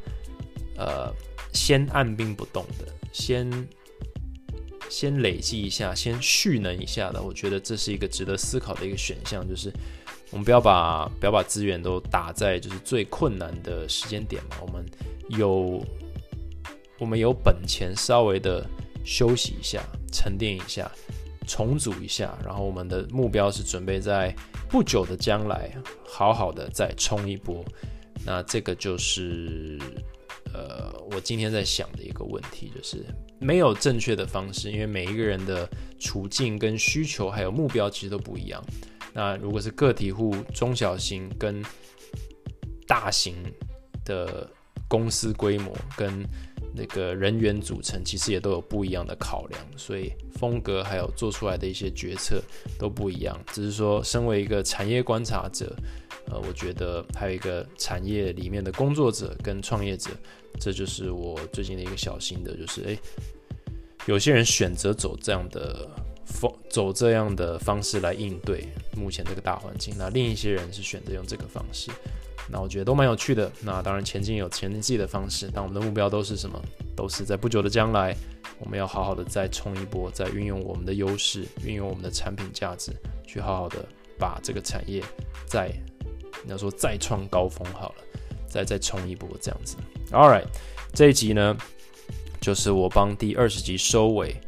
[0.77, 1.09] 呃，
[1.53, 2.91] 先按兵不动的。
[3.13, 3.49] 先
[4.89, 9.47] 先累积一下，先蓄能一下的，我觉得这是一个值得思考的一个选项。
[9.47, 9.71] 就是
[10.31, 14.57] 我们不要把不要把资源都打在就是最困难的时间点嘛。
[14.61, 14.85] 我们
[15.29, 15.81] 有
[16.99, 18.65] 我们有本钱稍微的
[19.03, 20.89] 休息一下，沉淀一下，
[21.47, 24.35] 重组一下，然后我们的目标是准备在
[24.69, 25.71] 不久的将来
[26.07, 27.63] 好好的再冲一波。
[28.25, 29.79] 那这个就是。
[30.53, 33.05] 呃，我今天在想的一个问题就是，
[33.41, 35.69] 没有正确的方式，因为每一个人的
[35.99, 38.63] 处境跟需求还有目标其实都不一样。
[39.11, 41.61] 那如果是个体户、中小型跟
[42.87, 43.35] 大型
[44.05, 44.49] 的
[44.87, 46.25] 公司规模跟
[46.75, 52.41] 那个人员组成，其实也都有不一样的考量，所以风格还有做出来的一些决策
[52.77, 53.39] 都不一样。
[53.53, 55.75] 只是说，身为一个产业观察者，
[56.27, 60.11] 呃，我觉得还有一个产业里面的工作者跟创业者。
[60.57, 62.97] 这就是我最近的一个小心得，就是诶，
[64.05, 65.85] 有些人选择走这样的
[66.25, 68.65] 方，走这样的方式来应对
[68.95, 71.91] 目前这个大环境，那另一些人是选择用这个方式，
[72.49, 73.51] 那我觉得都蛮有趣的。
[73.61, 76.61] 那当然前进有前进自己的方式，但我们的目标都是什么？
[76.95, 78.15] 都是在不久的将来
[78.59, 82.93] 我们要好好的再冲一波，再运用我们的优势，运用我们的产品价值，
[83.27, 83.85] 去好好的
[84.17, 85.03] 把这个产业
[85.45, 85.69] 再，
[86.43, 87.95] 你要说再创高峰好了，
[88.47, 89.75] 再再冲一波这样子。
[90.11, 90.45] All right，
[90.93, 91.57] 这一集呢，
[92.39, 94.39] 就是我帮第二十集收尾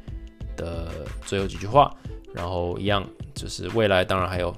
[0.56, 1.93] 的最后几句话，
[2.34, 4.56] 然后一样就是未来当然还有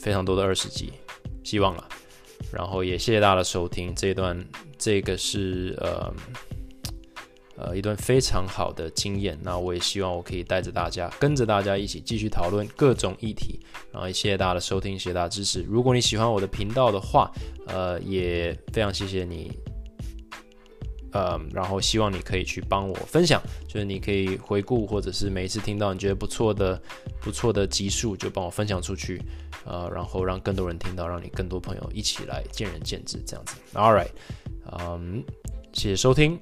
[0.00, 0.92] 非常多的二十集，
[1.44, 1.88] 希望了。
[2.54, 4.42] 然后也谢谢大家的收听，这一段
[4.78, 6.14] 这个是呃。
[7.56, 9.38] 呃，一段非常好的经验。
[9.40, 13.60] 那我也希望我可以带着大家，跟着大家一起继续讨论各种议题。
[13.92, 15.62] 然后也谢谢大家的收听，谢谢大家支持。
[15.62, 17.30] 如果你喜欢我的频道的话，
[17.68, 19.52] 呃，也非常谢谢你。
[21.12, 26.82] 呃，然后希望你可以去帮我分享，就是你可以回顾，或者是每一次听到你觉得不错的、
[27.20, 29.22] 不错的集数，就帮我分享出去。
[29.64, 33.56] 呃，然后让更多人听到，让你更多朋友一起来见仁见智，这样子。
[33.74, 34.10] All right，
[34.70, 35.24] 嗯，
[35.72, 36.38] 谢谢收听。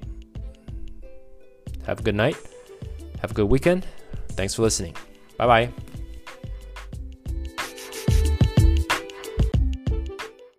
[1.85, 2.35] Have a good night.
[3.21, 3.83] Have a good weekend.
[4.35, 4.93] Thanks for listening.
[5.37, 5.92] Bye bye.